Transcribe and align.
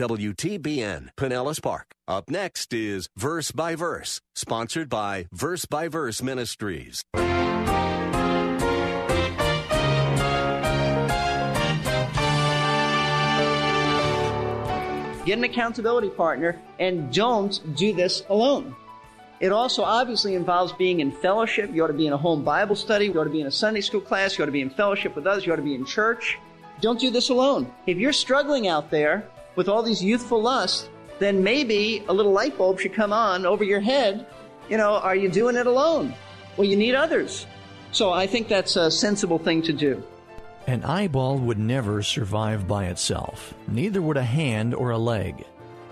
WTBN, 0.00 1.10
Pinellas 1.14 1.60
Park. 1.60 1.92
Up 2.08 2.30
next 2.30 2.72
is 2.72 3.10
Verse 3.18 3.52
by 3.52 3.74
Verse, 3.74 4.22
sponsored 4.34 4.88
by 4.88 5.26
Verse 5.30 5.66
by 5.66 5.88
Verse 5.88 6.22
Ministries. 6.22 7.04
Get 15.26 15.36
an 15.36 15.44
accountability 15.44 16.08
partner 16.08 16.58
and 16.78 17.12
don't 17.12 17.60
do 17.76 17.92
this 17.92 18.22
alone. 18.30 18.74
It 19.38 19.52
also 19.52 19.82
obviously 19.82 20.34
involves 20.34 20.72
being 20.72 21.00
in 21.00 21.12
fellowship. 21.12 21.74
You 21.74 21.84
ought 21.84 21.88
to 21.88 21.92
be 21.92 22.06
in 22.06 22.14
a 22.14 22.16
home 22.16 22.42
Bible 22.42 22.74
study. 22.74 23.04
You 23.04 23.20
ought 23.20 23.24
to 23.24 23.28
be 23.28 23.42
in 23.42 23.46
a 23.46 23.52
Sunday 23.52 23.82
school 23.82 24.00
class. 24.00 24.38
You 24.38 24.44
ought 24.44 24.46
to 24.46 24.52
be 24.52 24.62
in 24.62 24.70
fellowship 24.70 25.14
with 25.14 25.26
others. 25.26 25.44
You 25.44 25.52
ought 25.52 25.56
to 25.56 25.62
be 25.62 25.74
in 25.74 25.84
church. 25.84 26.38
Don't 26.80 26.98
do 26.98 27.10
this 27.10 27.28
alone. 27.28 27.70
If 27.86 27.98
you're 27.98 28.14
struggling 28.14 28.66
out 28.66 28.90
there 28.90 29.28
with 29.60 29.68
all 29.68 29.82
these 29.82 30.02
youthful 30.02 30.40
lusts, 30.40 30.88
then 31.18 31.44
maybe 31.44 32.02
a 32.08 32.14
little 32.14 32.32
light 32.32 32.56
bulb 32.56 32.80
should 32.80 32.94
come 32.94 33.12
on 33.12 33.44
over 33.44 33.62
your 33.62 33.78
head. 33.78 34.26
You 34.70 34.78
know, 34.78 34.94
are 34.94 35.14
you 35.14 35.28
doing 35.28 35.54
it 35.54 35.66
alone? 35.66 36.14
Well, 36.56 36.66
you 36.66 36.76
need 36.76 36.94
others. 36.94 37.46
So 37.92 38.10
I 38.10 38.26
think 38.26 38.48
that's 38.48 38.76
a 38.76 38.90
sensible 38.90 39.36
thing 39.38 39.60
to 39.64 39.74
do. 39.74 40.02
An 40.66 40.82
eyeball 40.82 41.36
would 41.36 41.58
never 41.58 42.02
survive 42.02 42.66
by 42.66 42.86
itself, 42.86 43.52
neither 43.68 44.00
would 44.00 44.16
a 44.16 44.22
hand 44.22 44.74
or 44.74 44.92
a 44.92 44.96
leg. 44.96 45.44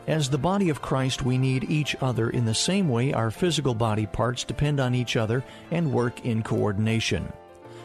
As 0.06 0.30
the 0.30 0.38
body 0.38 0.70
of 0.70 0.80
Christ, 0.80 1.22
we 1.22 1.36
need 1.36 1.70
each 1.70 1.94
other 2.00 2.30
in 2.30 2.46
the 2.46 2.54
same 2.54 2.88
way 2.88 3.12
our 3.12 3.30
physical 3.30 3.74
body 3.74 4.06
parts 4.06 4.44
depend 4.44 4.80
on 4.80 4.94
each 4.94 5.14
other 5.14 5.44
and 5.70 5.92
work 5.92 6.24
in 6.24 6.42
coordination. 6.42 7.30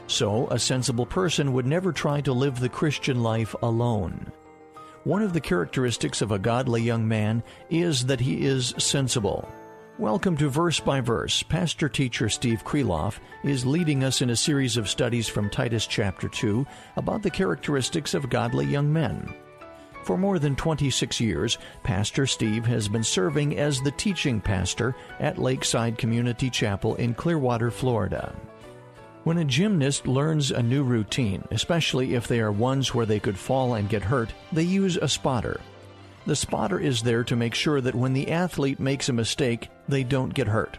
So, 0.07 0.47
a 0.47 0.57
sensible 0.57 1.05
person 1.05 1.51
would 1.51 1.65
never 1.65 1.91
try 1.91 2.21
to 2.21 2.31
live 2.31 2.61
the 2.61 2.69
Christian 2.69 3.21
life 3.21 3.53
alone. 3.61 4.31
One 5.05 5.21
of 5.21 5.33
the 5.33 5.41
characteristics 5.41 6.21
of 6.21 6.31
a 6.31 6.39
godly 6.39 6.81
young 6.81 7.05
man 7.05 7.43
is 7.69 8.05
that 8.05 8.21
he 8.21 8.45
is 8.45 8.73
sensible. 8.77 9.45
Welcome 9.99 10.37
to 10.37 10.47
Verse 10.47 10.79
by 10.79 11.01
Verse. 11.01 11.43
Pastor 11.43 11.89
teacher 11.89 12.29
Steve 12.29 12.63
Kreloff 12.63 13.19
is 13.43 13.65
leading 13.65 14.05
us 14.05 14.21
in 14.21 14.29
a 14.29 14.35
series 14.37 14.77
of 14.77 14.87
studies 14.87 15.27
from 15.27 15.49
Titus 15.49 15.87
chapter 15.87 16.29
2 16.29 16.65
about 16.95 17.21
the 17.21 17.29
characteristics 17.29 18.13
of 18.13 18.29
godly 18.29 18.65
young 18.65 18.93
men. 18.93 19.33
For 20.05 20.17
more 20.17 20.39
than 20.39 20.55
26 20.55 21.19
years, 21.19 21.57
Pastor 21.83 22.25
Steve 22.25 22.65
has 22.65 22.87
been 22.87 23.03
serving 23.03 23.59
as 23.59 23.81
the 23.81 23.91
teaching 23.91 24.39
pastor 24.39 24.95
at 25.19 25.37
Lakeside 25.37 25.97
Community 25.97 26.49
Chapel 26.49 26.95
in 26.95 27.13
Clearwater, 27.13 27.71
Florida. 27.71 28.33
When 29.23 29.37
a 29.37 29.45
gymnast 29.45 30.05
learns 30.05 30.51
a 30.51 30.61
new 30.61 30.83
routine, 30.83 31.45
especially 31.49 32.13
if 32.13 32.27
they 32.27 32.41
are 32.41 32.51
ones 32.51 32.93
where 32.93 33.05
they 33.05 33.21
could 33.21 33.37
fall 33.37 33.75
and 33.75 33.87
get 33.87 34.03
hurt, 34.03 34.33
they 34.51 34.63
use 34.63 34.97
a 34.97 35.07
spotter. 35.07 35.61
The 36.25 36.35
spotter 36.35 36.77
is 36.77 37.01
there 37.01 37.23
to 37.25 37.35
make 37.35 37.55
sure 37.55 37.79
that 37.79 37.95
when 37.95 38.11
the 38.11 38.31
athlete 38.31 38.81
makes 38.81 39.07
a 39.07 39.13
mistake, 39.13 39.69
they 39.87 40.03
don't 40.03 40.33
get 40.33 40.47
hurt. 40.47 40.77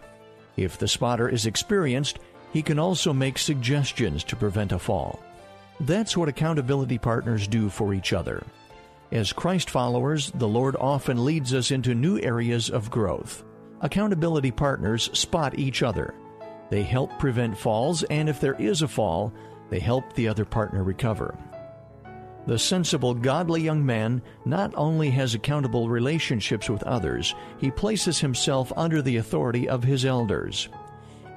If 0.57 0.77
the 0.77 0.87
spotter 0.87 1.27
is 1.27 1.47
experienced, 1.47 2.19
he 2.53 2.61
can 2.61 2.77
also 2.77 3.13
make 3.13 3.39
suggestions 3.39 4.23
to 4.25 4.35
prevent 4.35 4.71
a 4.71 4.79
fall. 4.79 5.19
That's 5.79 6.15
what 6.15 6.29
accountability 6.29 6.99
partners 6.99 7.47
do 7.47 7.69
for 7.69 7.95
each 7.95 8.13
other. 8.13 8.43
As 9.11 9.33
Christ 9.33 9.71
followers, 9.71 10.31
the 10.35 10.47
Lord 10.47 10.75
often 10.79 11.25
leads 11.25 11.53
us 11.53 11.71
into 11.71 11.95
new 11.95 12.19
areas 12.19 12.69
of 12.69 12.91
growth. 12.91 13.43
Accountability 13.81 14.51
partners 14.51 15.09
spot 15.17 15.57
each 15.57 15.83
other. 15.83 16.13
They 16.75 16.83
help 16.83 17.17
prevent 17.19 17.57
falls, 17.57 18.03
and 18.03 18.27
if 18.27 18.41
there 18.41 18.55
is 18.55 18.81
a 18.81 18.87
fall, 18.89 19.31
they 19.69 19.79
help 19.79 20.11
the 20.11 20.27
other 20.27 20.43
partner 20.43 20.83
recover. 20.83 21.33
The 22.47 22.59
sensible, 22.59 23.13
godly 23.13 23.61
young 23.61 23.85
man 23.85 24.21
not 24.43 24.73
only 24.75 25.09
has 25.11 25.33
accountable 25.33 25.87
relationships 25.87 26.69
with 26.69 26.83
others, 26.83 27.33
he 27.59 27.71
places 27.71 28.19
himself 28.19 28.73
under 28.75 29.01
the 29.01 29.15
authority 29.15 29.69
of 29.69 29.85
his 29.85 30.03
elders. 30.03 30.67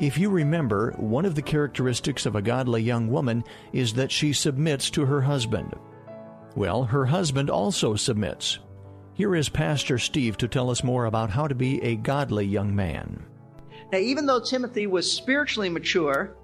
If 0.00 0.18
you 0.18 0.28
remember, 0.28 0.90
one 0.96 1.24
of 1.24 1.36
the 1.36 1.42
characteristics 1.42 2.26
of 2.26 2.34
a 2.34 2.42
godly 2.42 2.82
young 2.82 3.06
woman 3.06 3.44
is 3.72 3.94
that 3.94 4.10
she 4.10 4.32
submits 4.32 4.90
to 4.90 5.06
her 5.06 5.20
husband. 5.20 5.72
Well, 6.56 6.82
her 6.82 7.06
husband 7.06 7.48
also 7.48 7.94
submits. 7.94 8.58
Here 9.14 9.36
is 9.36 9.48
Pastor 9.48 9.98
Steve 9.98 10.36
to 10.38 10.48
tell 10.48 10.68
us 10.68 10.82
more 10.82 11.04
about 11.04 11.30
how 11.30 11.46
to 11.46 11.54
be 11.54 11.80
a 11.84 11.94
godly 11.94 12.44
young 12.44 12.74
man. 12.74 13.27
Now, 13.90 13.98
even 13.98 14.26
though 14.26 14.40
Timothy 14.40 14.86
was 14.86 15.10
spiritually 15.10 15.70
mature, 15.70 16.36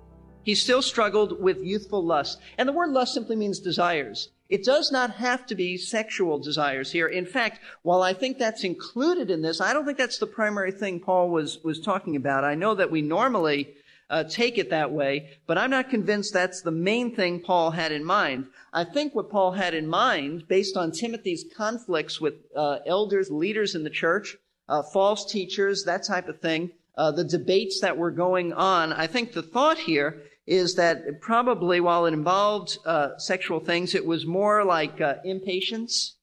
he 0.44 0.55
still 0.55 0.82
struggled 0.82 1.43
with 1.43 1.62
youthful 1.62 2.05
lust. 2.05 2.41
And 2.59 2.69
the 2.69 2.72
word 2.72 2.91
lust 2.91 3.15
simply 3.15 3.37
means 3.37 3.60
desires. 3.60 4.31
It 4.49 4.65
does 4.65 4.93
not 4.93 5.10
have 5.12 5.47
to 5.47 5.55
be 5.55 5.77
sexual 5.77 6.38
desires 6.38 6.93
here. 6.93 7.09
In 7.09 7.27
fact, 7.27 7.60
while 7.82 8.03
I 8.03 8.12
think 8.12 8.38
that's 8.38 8.62
included 8.62 9.31
in 9.31 9.43
this, 9.43 9.60
I 9.60 9.72
don't 9.72 9.87
think 9.87 9.99
that's 9.99 10.19
the 10.19 10.27
primary 10.27 10.71
thing 10.71 11.00
Paul 11.00 11.31
was, 11.31 11.62
was 11.65 11.81
talking 11.81 12.15
about. 12.16 12.44
I 12.44 12.55
know 12.55 12.75
that 12.75 12.91
we 12.91 13.00
normally 13.03 13.75
uh, 14.11 14.25
take 14.25 14.59
it 14.59 14.71
that 14.71 14.93
way, 14.93 15.31
but 15.47 15.56
I'm 15.56 15.71
not 15.71 15.88
convinced 15.88 16.32
that's 16.32 16.61
the 16.61 16.71
main 16.71 17.15
thing 17.16 17.41
Paul 17.41 17.71
had 17.71 17.91
in 17.91 18.05
mind. 18.05 18.47
I 18.72 18.84
think 18.84 19.15
what 19.15 19.31
Paul 19.31 19.53
had 19.53 19.72
in 19.75 19.87
mind, 19.87 20.47
based 20.47 20.76
on 20.76 20.93
Timothy's 20.93 21.44
conflicts 21.56 22.21
with 22.21 22.34
uh, 22.55 22.78
elders, 22.87 23.31
leaders 23.31 23.75
in 23.75 23.82
the 23.82 23.91
church, 23.91 24.37
uh, 24.69 24.82
false 24.82 25.31
teachers, 25.31 25.84
that 25.84 26.05
type 26.05 26.28
of 26.28 26.41
thing, 26.41 26.71
uh, 26.97 27.10
the 27.10 27.25
debates 27.25 27.81
that 27.81 27.97
were 27.97 28.10
going 28.10 28.53
on, 28.53 28.93
I 28.93 29.06
think 29.06 29.32
the 29.32 29.43
thought 29.43 29.78
here 29.78 30.22
is 30.47 30.75
that 30.75 31.21
probably 31.21 31.81
while 31.81 32.06
it 32.06 32.12
involved 32.12 32.78
uh, 32.84 33.16
sexual 33.19 33.60
things, 33.60 33.94
it 33.94 34.05
was 34.05 34.27
more 34.27 34.65
like 34.65 35.00
uh, 35.00 35.15
impatience, 35.25 36.16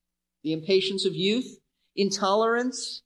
the 0.43 0.53
impatience 0.53 1.05
of 1.05 1.15
youth, 1.15 1.57
intolerance 1.95 3.01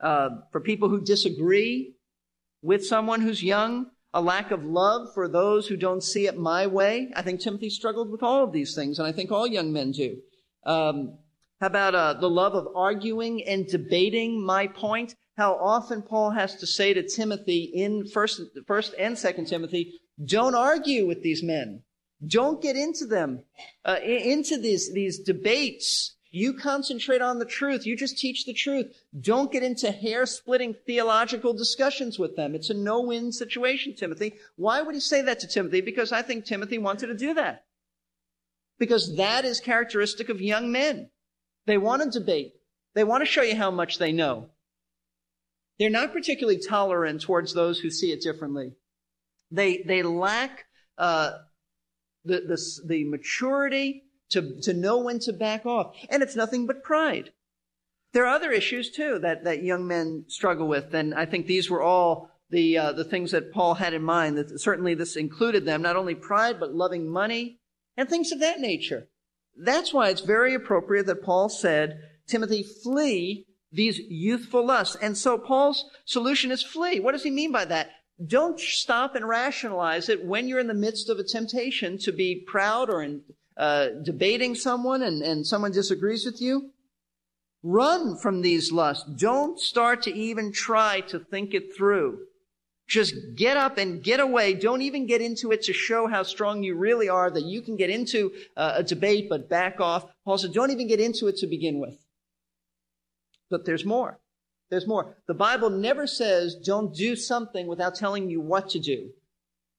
uh, 0.00 0.30
for 0.52 0.60
people 0.60 0.88
who 0.88 1.00
disagree 1.00 1.94
with 2.62 2.86
someone 2.86 3.20
who's 3.20 3.42
young, 3.42 3.86
a 4.14 4.20
lack 4.20 4.50
of 4.50 4.64
love 4.64 5.08
for 5.14 5.28
those 5.28 5.66
who 5.66 5.76
don't 5.76 6.02
see 6.02 6.26
it 6.26 6.38
my 6.38 6.66
way. 6.66 7.10
I 7.14 7.22
think 7.22 7.40
Timothy 7.40 7.70
struggled 7.70 8.10
with 8.10 8.22
all 8.22 8.44
of 8.44 8.52
these 8.52 8.74
things, 8.74 8.98
and 8.98 9.06
I 9.06 9.12
think 9.12 9.30
all 9.30 9.46
young 9.46 9.72
men 9.72 9.92
do. 9.92 10.18
Um, 10.64 11.18
how 11.60 11.66
about 11.66 11.94
uh, 11.94 12.14
the 12.14 12.30
love 12.30 12.54
of 12.54 12.68
arguing 12.74 13.44
and 13.44 13.66
debating 13.66 14.44
my 14.44 14.68
point? 14.68 15.14
How 15.38 15.54
often 15.54 16.02
Paul 16.02 16.32
has 16.32 16.56
to 16.56 16.66
say 16.66 16.92
to 16.92 17.08
Timothy 17.08 17.70
in 17.72 18.08
first, 18.08 18.40
first 18.66 18.92
and 18.98 19.16
second 19.16 19.46
Timothy, 19.46 19.94
don't 20.22 20.56
argue 20.56 21.06
with 21.06 21.22
these 21.22 21.44
men. 21.44 21.84
Don't 22.26 22.60
get 22.60 22.74
into 22.74 23.06
them, 23.06 23.44
uh, 23.84 23.98
into 24.02 24.58
these, 24.58 24.92
these 24.92 25.20
debates. 25.20 26.16
You 26.32 26.54
concentrate 26.54 27.22
on 27.22 27.38
the 27.38 27.44
truth. 27.44 27.86
You 27.86 27.96
just 27.96 28.18
teach 28.18 28.46
the 28.46 28.52
truth. 28.52 28.92
Don't 29.18 29.52
get 29.52 29.62
into 29.62 29.92
hair 29.92 30.26
splitting 30.26 30.74
theological 30.74 31.52
discussions 31.52 32.18
with 32.18 32.34
them. 32.34 32.56
It's 32.56 32.70
a 32.70 32.74
no 32.74 33.00
win 33.00 33.30
situation, 33.30 33.94
Timothy. 33.94 34.34
Why 34.56 34.82
would 34.82 34.96
he 34.96 35.00
say 35.00 35.22
that 35.22 35.38
to 35.38 35.46
Timothy? 35.46 35.82
Because 35.82 36.10
I 36.10 36.22
think 36.22 36.44
Timothy 36.44 36.78
wanted 36.78 37.06
to 37.06 37.16
do 37.16 37.34
that. 37.34 37.64
Because 38.80 39.16
that 39.16 39.44
is 39.44 39.60
characteristic 39.60 40.30
of 40.30 40.40
young 40.40 40.72
men. 40.72 41.10
They 41.66 41.78
want 41.78 42.02
to 42.02 42.18
debate. 42.18 42.54
They 42.94 43.04
want 43.04 43.22
to 43.22 43.30
show 43.30 43.42
you 43.42 43.54
how 43.54 43.70
much 43.70 43.98
they 43.98 44.10
know. 44.10 44.50
They're 45.78 45.90
not 45.90 46.12
particularly 46.12 46.60
tolerant 46.60 47.22
towards 47.22 47.54
those 47.54 47.80
who 47.80 47.90
see 47.90 48.12
it 48.12 48.20
differently. 48.20 48.72
They, 49.50 49.82
they 49.86 50.02
lack 50.02 50.64
uh, 50.96 51.32
the, 52.24 52.40
the, 52.40 52.86
the 52.86 53.04
maturity 53.04 54.04
to, 54.30 54.60
to 54.62 54.74
know 54.74 54.98
when 54.98 55.20
to 55.20 55.32
back 55.32 55.64
off. 55.64 55.94
And 56.10 56.22
it's 56.22 56.36
nothing 56.36 56.66
but 56.66 56.82
pride. 56.82 57.32
There 58.12 58.24
are 58.24 58.34
other 58.34 58.50
issues 58.50 58.90
too 58.90 59.18
that, 59.20 59.44
that 59.44 59.62
young 59.62 59.86
men 59.86 60.24
struggle 60.28 60.66
with, 60.66 60.94
and 60.94 61.14
I 61.14 61.26
think 61.26 61.46
these 61.46 61.70
were 61.70 61.82
all 61.82 62.30
the 62.50 62.78
uh, 62.78 62.92
the 62.92 63.04
things 63.04 63.32
that 63.32 63.52
Paul 63.52 63.74
had 63.74 63.92
in 63.92 64.02
mind. 64.02 64.38
That 64.38 64.58
certainly 64.58 64.94
this 64.94 65.16
included 65.16 65.66
them, 65.66 65.82
not 65.82 65.96
only 65.96 66.14
pride 66.14 66.58
but 66.58 66.74
loving 66.74 67.06
money 67.06 67.60
and 67.96 68.08
things 68.08 68.32
of 68.32 68.40
that 68.40 68.60
nature. 68.60 69.08
That's 69.56 69.92
why 69.92 70.08
it's 70.08 70.22
very 70.22 70.54
appropriate 70.54 71.06
that 71.06 71.22
Paul 71.22 71.50
said, 71.50 72.00
Timothy, 72.26 72.62
flee 72.62 73.44
these 73.72 73.98
youthful 73.98 74.64
lusts. 74.64 74.96
And 74.96 75.16
so 75.16 75.38
Paul's 75.38 75.84
solution 76.04 76.50
is 76.50 76.62
flee. 76.62 77.00
What 77.00 77.12
does 77.12 77.22
he 77.22 77.30
mean 77.30 77.52
by 77.52 77.64
that? 77.66 77.90
Don't 78.26 78.58
stop 78.58 79.14
and 79.14 79.28
rationalize 79.28 80.08
it 80.08 80.24
when 80.24 80.48
you're 80.48 80.58
in 80.58 80.66
the 80.66 80.74
midst 80.74 81.08
of 81.08 81.18
a 81.18 81.24
temptation 81.24 81.98
to 81.98 82.12
be 82.12 82.44
proud 82.46 82.90
or 82.90 83.02
in, 83.02 83.22
uh, 83.56 83.88
debating 84.02 84.54
someone 84.54 85.02
and, 85.02 85.22
and 85.22 85.46
someone 85.46 85.70
disagrees 85.70 86.24
with 86.24 86.40
you. 86.40 86.70
Run 87.62 88.16
from 88.16 88.40
these 88.40 88.72
lusts. 88.72 89.08
Don't 89.16 89.60
start 89.60 90.02
to 90.02 90.14
even 90.14 90.52
try 90.52 91.00
to 91.02 91.18
think 91.18 91.54
it 91.54 91.76
through. 91.76 92.20
Just 92.88 93.14
get 93.36 93.56
up 93.56 93.76
and 93.76 94.02
get 94.02 94.18
away. 94.18 94.54
Don't 94.54 94.82
even 94.82 95.06
get 95.06 95.20
into 95.20 95.52
it 95.52 95.62
to 95.64 95.72
show 95.72 96.06
how 96.06 96.22
strong 96.22 96.62
you 96.62 96.74
really 96.74 97.08
are, 97.08 97.30
that 97.30 97.44
you 97.44 97.60
can 97.60 97.76
get 97.76 97.90
into 97.90 98.32
uh, 98.56 98.74
a 98.76 98.82
debate, 98.82 99.28
but 99.28 99.48
back 99.48 99.80
off. 99.80 100.06
Paul 100.24 100.38
said, 100.38 100.54
don't 100.54 100.70
even 100.70 100.88
get 100.88 100.98
into 100.98 101.26
it 101.26 101.36
to 101.36 101.46
begin 101.46 101.80
with. 101.80 101.98
But 103.50 103.64
there's 103.64 103.84
more. 103.84 104.18
There's 104.70 104.86
more. 104.86 105.16
The 105.26 105.34
Bible 105.34 105.70
never 105.70 106.06
says 106.06 106.54
don't 106.54 106.94
do 106.94 107.16
something 107.16 107.66
without 107.66 107.94
telling 107.94 108.28
you 108.28 108.40
what 108.40 108.68
to 108.70 108.78
do. 108.78 109.10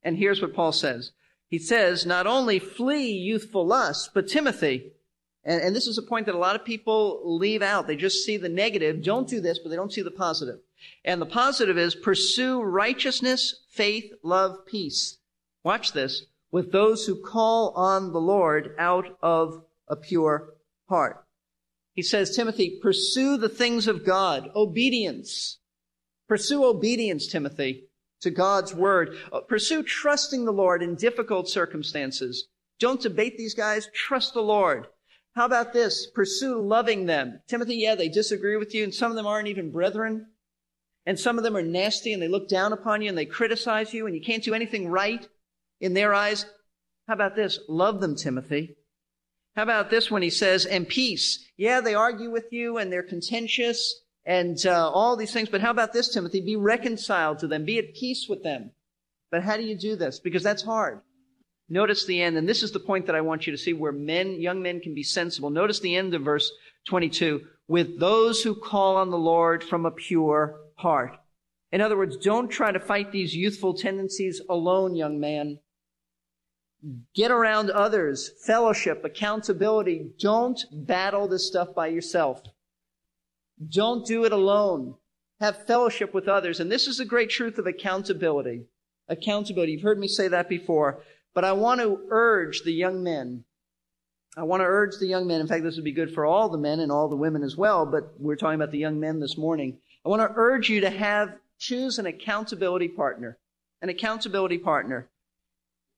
And 0.04 0.18
here's 0.18 0.42
what 0.42 0.54
Paul 0.56 0.71
says. 0.71 1.12
He 1.48 1.60
says, 1.60 2.06
not 2.06 2.27
only 2.27 2.60
flee 2.60 3.12
youthful 3.12 3.66
lust, 3.66 4.12
but 4.13 4.27
Timothy, 4.27 4.92
and, 5.44 5.62
and 5.62 5.75
this 5.75 5.88
is 5.88 5.98
a 5.98 6.04
point 6.04 6.25
that 6.27 6.36
a 6.36 6.39
lot 6.39 6.56
of 6.56 6.63
people 6.63 7.21
leave 7.24 7.62
out. 7.62 7.88
They 7.88 7.95
just 7.95 8.24
see 8.24 8.38
the 8.38 8.50
negative. 8.50 9.04
Don't 9.04 9.27
do 9.27 9.42
this, 9.42 9.60
but 9.60 9.69
they 9.69 9.75
don't 9.75 9.92
see 9.92 10.01
the 10.01 10.12
positive. 10.12 10.60
And 11.04 11.21
the 11.21 11.25
positive 11.25 11.77
is 11.77 11.95
pursue 11.95 12.62
righteousness, 12.62 13.62
faith, 13.71 14.12
love, 14.24 14.66
peace. 14.66 15.18
Watch 15.63 15.92
this. 15.92 16.25
With 16.51 16.71
those 16.71 17.06
who 17.06 17.21
call 17.21 17.74
on 17.75 18.12
the 18.12 18.21
Lord 18.21 18.75
out 18.77 19.18
of 19.21 19.63
a 19.88 19.95
pure 19.95 20.54
heart. 20.88 21.25
He 21.94 22.01
says, 22.01 22.36
Timothy, 22.36 22.80
pursue 22.81 23.38
the 23.38 23.50
things 23.50 23.88
of 23.88 24.06
God, 24.06 24.50
obedience. 24.56 25.59
Pursue 26.27 26.63
obedience, 26.63 27.27
Timothy, 27.27 27.86
to 28.21 28.30
God's 28.30 28.74
word. 28.74 29.18
Uh, 29.31 29.41
pursue 29.41 29.83
trusting 29.83 30.45
the 30.45 30.51
Lord 30.51 30.81
in 30.83 30.95
difficult 30.95 31.50
circumstances. 31.50 32.47
Don't 32.80 33.01
debate 33.01 33.38
these 33.38 33.56
guys. 33.56 33.89
Trust 33.94 34.33
the 34.33 34.41
Lord. 34.41 34.88
How 35.36 35.45
about 35.45 35.74
this? 35.74 36.07
Pursue 36.13 36.62
loving 36.62 37.06
them. 37.06 37.41
Timothy, 37.47 37.77
yeah, 37.77 37.95
they 37.95 38.09
disagree 38.09 38.57
with 38.57 38.74
you, 38.74 38.83
and 38.83 38.94
some 38.94 39.12
of 39.12 39.15
them 39.15 39.27
aren't 39.27 39.47
even 39.47 39.71
brethren. 39.71 40.27
And 41.06 41.19
some 41.19 41.38
of 41.38 41.44
them 41.44 41.57
are 41.57 41.63
nasty 41.63 42.13
and 42.13 42.21
they 42.21 42.27
look 42.27 42.47
down 42.47 42.71
upon 42.71 43.01
you 43.01 43.09
and 43.09 43.18
they 43.18 43.25
criticize 43.25 43.94
you 43.95 44.06
and 44.06 44.15
you 44.15 44.21
can't 44.21 44.44
do 44.44 44.53
anything 44.53 44.89
right 44.89 45.27
in 45.81 45.95
their 45.95 46.13
eyes. 46.13 46.45
How 47.07 47.15
about 47.15 47.35
this? 47.35 47.59
Love 47.68 48.00
them, 48.00 48.15
Timothy. 48.15 48.75
How 49.59 49.63
about 49.63 49.89
this 49.89 50.09
when 50.09 50.21
he 50.21 50.29
says, 50.29 50.65
and 50.65 50.88
peace? 50.88 51.45
Yeah, 51.57 51.81
they 51.81 51.94
argue 51.94 52.31
with 52.31 52.45
you 52.50 52.77
and 52.77 52.89
they're 52.89 53.03
contentious 53.03 53.94
and 54.23 54.57
uh, 54.65 54.89
all 54.89 55.17
these 55.17 55.33
things, 55.33 55.50
but 55.50 55.59
how 55.59 55.69
about 55.69 55.91
this, 55.91 56.13
Timothy? 56.13 56.39
Be 56.39 56.56
reconciled 56.56 57.39
to 57.39 57.47
them. 57.47 57.65
Be 57.65 57.77
at 57.77 57.94
peace 57.94 58.27
with 58.29 58.41
them. 58.41 58.71
But 59.29 59.44
how 59.44 59.57
do 59.57 59.63
you 59.63 59.77
do 59.77 59.97
this? 59.97 60.21
Because 60.21 60.44
that's 60.44 60.63
hard. 60.63 61.01
Notice 61.67 62.06
the 62.06 62.21
end, 62.21 62.38
and 62.38 62.47
this 62.47 62.63
is 62.63 62.71
the 62.71 62.79
point 62.79 63.07
that 63.07 63.17
I 63.17 63.19
want 63.19 63.47
you 63.47 63.51
to 63.51 63.57
see 63.57 63.73
where 63.73 63.91
men, 63.91 64.39
young 64.39 64.61
men 64.61 64.79
can 64.79 64.95
be 64.95 65.03
sensible. 65.03 65.50
Notice 65.50 65.81
the 65.81 65.97
end 65.97 66.13
of 66.13 66.21
verse 66.21 66.50
22. 66.88 67.41
With 67.67 68.00
those 68.00 68.41
who 68.41 68.56
call 68.56 68.95
on 68.95 69.09
the 69.09 69.17
Lord 69.17 69.61
from 69.61 69.85
a 69.85 69.91
pure 69.91 70.57
heart. 70.75 71.17
In 71.73 71.81
other 71.81 71.97
words, 71.97 72.15
don't 72.15 72.47
try 72.47 72.71
to 72.71 72.79
fight 72.79 73.11
these 73.11 73.35
youthful 73.35 73.73
tendencies 73.73 74.41
alone, 74.50 74.95
young 74.95 75.19
man. 75.19 75.59
Get 77.14 77.31
around 77.31 77.70
others, 77.72 78.31
fellowship, 78.46 79.04
accountability. 79.04 80.12
Don't 80.20 80.64
battle 80.72 81.28
this 81.28 81.48
stuff 81.48 81.76
by 81.76 81.88
yourself. 81.88 82.42
Don't 83.68 84.06
do 84.06 84.24
it 84.24 84.31
alone. 84.31 84.96
Have 85.42 85.68
fellowship 85.68 86.14
with 86.14 86.28
others. 86.28 86.60
And 86.60 86.72
this 86.72 86.88
is 86.88 86.98
the 86.98 87.06
great 87.06 87.30
truth 87.30 87.58
of 87.58 87.68
accountability. 87.68 88.66
Accountability. 89.10 89.74
You've 89.74 89.81
heard 89.81 90.00
me 90.00 90.08
say 90.08 90.30
that 90.30 90.48
before. 90.48 91.04
But 91.34 91.44
I 91.44 91.52
want 91.52 91.81
to 91.81 92.00
urge 92.10 92.62
the 92.62 92.72
young 92.72 93.04
men. 93.04 93.44
I 94.38 94.44
want 94.44 94.62
to 94.62 94.66
urge 94.66 94.98
the 95.00 95.08
young 95.08 95.28
men. 95.28 95.42
In 95.42 95.48
fact, 95.48 95.64
this 95.64 95.76
would 95.76 95.84
be 95.84 95.92
good 95.92 96.14
for 96.14 96.26
all 96.26 96.50
the 96.50 96.58
men 96.58 96.80
and 96.80 96.92
all 96.92 97.10
the 97.10 97.16
women 97.16 97.44
as 97.44 97.58
well, 97.58 97.86
but 97.86 98.14
we're 98.20 98.36
talking 98.36 98.56
about 98.56 98.72
the 98.72 98.78
young 98.78 99.00
men 99.00 99.20
this 99.20 99.38
morning. 99.38 99.78
I 100.06 100.10
want 100.10 100.22
to 100.22 100.34
urge 100.36 100.70
you 100.70 100.81
to 100.81 100.90
have, 100.90 101.36
choose 101.58 102.00
an 102.00 102.06
accountability 102.06 102.88
partner. 102.88 103.38
An 103.81 103.90
accountability 103.90 104.60
partner. 104.60 105.10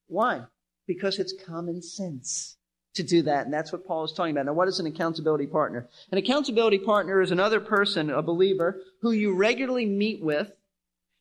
Why? 0.07 0.43
Because 0.87 1.19
it's 1.19 1.33
common 1.45 1.81
sense 1.81 2.57
to 2.93 3.03
do 3.03 3.21
that. 3.21 3.45
And 3.45 3.53
that's 3.53 3.71
what 3.71 3.85
Paul 3.85 4.03
is 4.03 4.11
talking 4.11 4.31
about. 4.31 4.45
Now, 4.45 4.53
what 4.53 4.67
is 4.67 4.79
an 4.79 4.85
accountability 4.85 5.47
partner? 5.47 5.87
An 6.11 6.17
accountability 6.17 6.79
partner 6.79 7.21
is 7.21 7.31
another 7.31 7.59
person, 7.59 8.09
a 8.09 8.21
believer, 8.21 8.81
who 9.01 9.11
you 9.11 9.33
regularly 9.33 9.85
meet 9.85 10.21
with. 10.21 10.51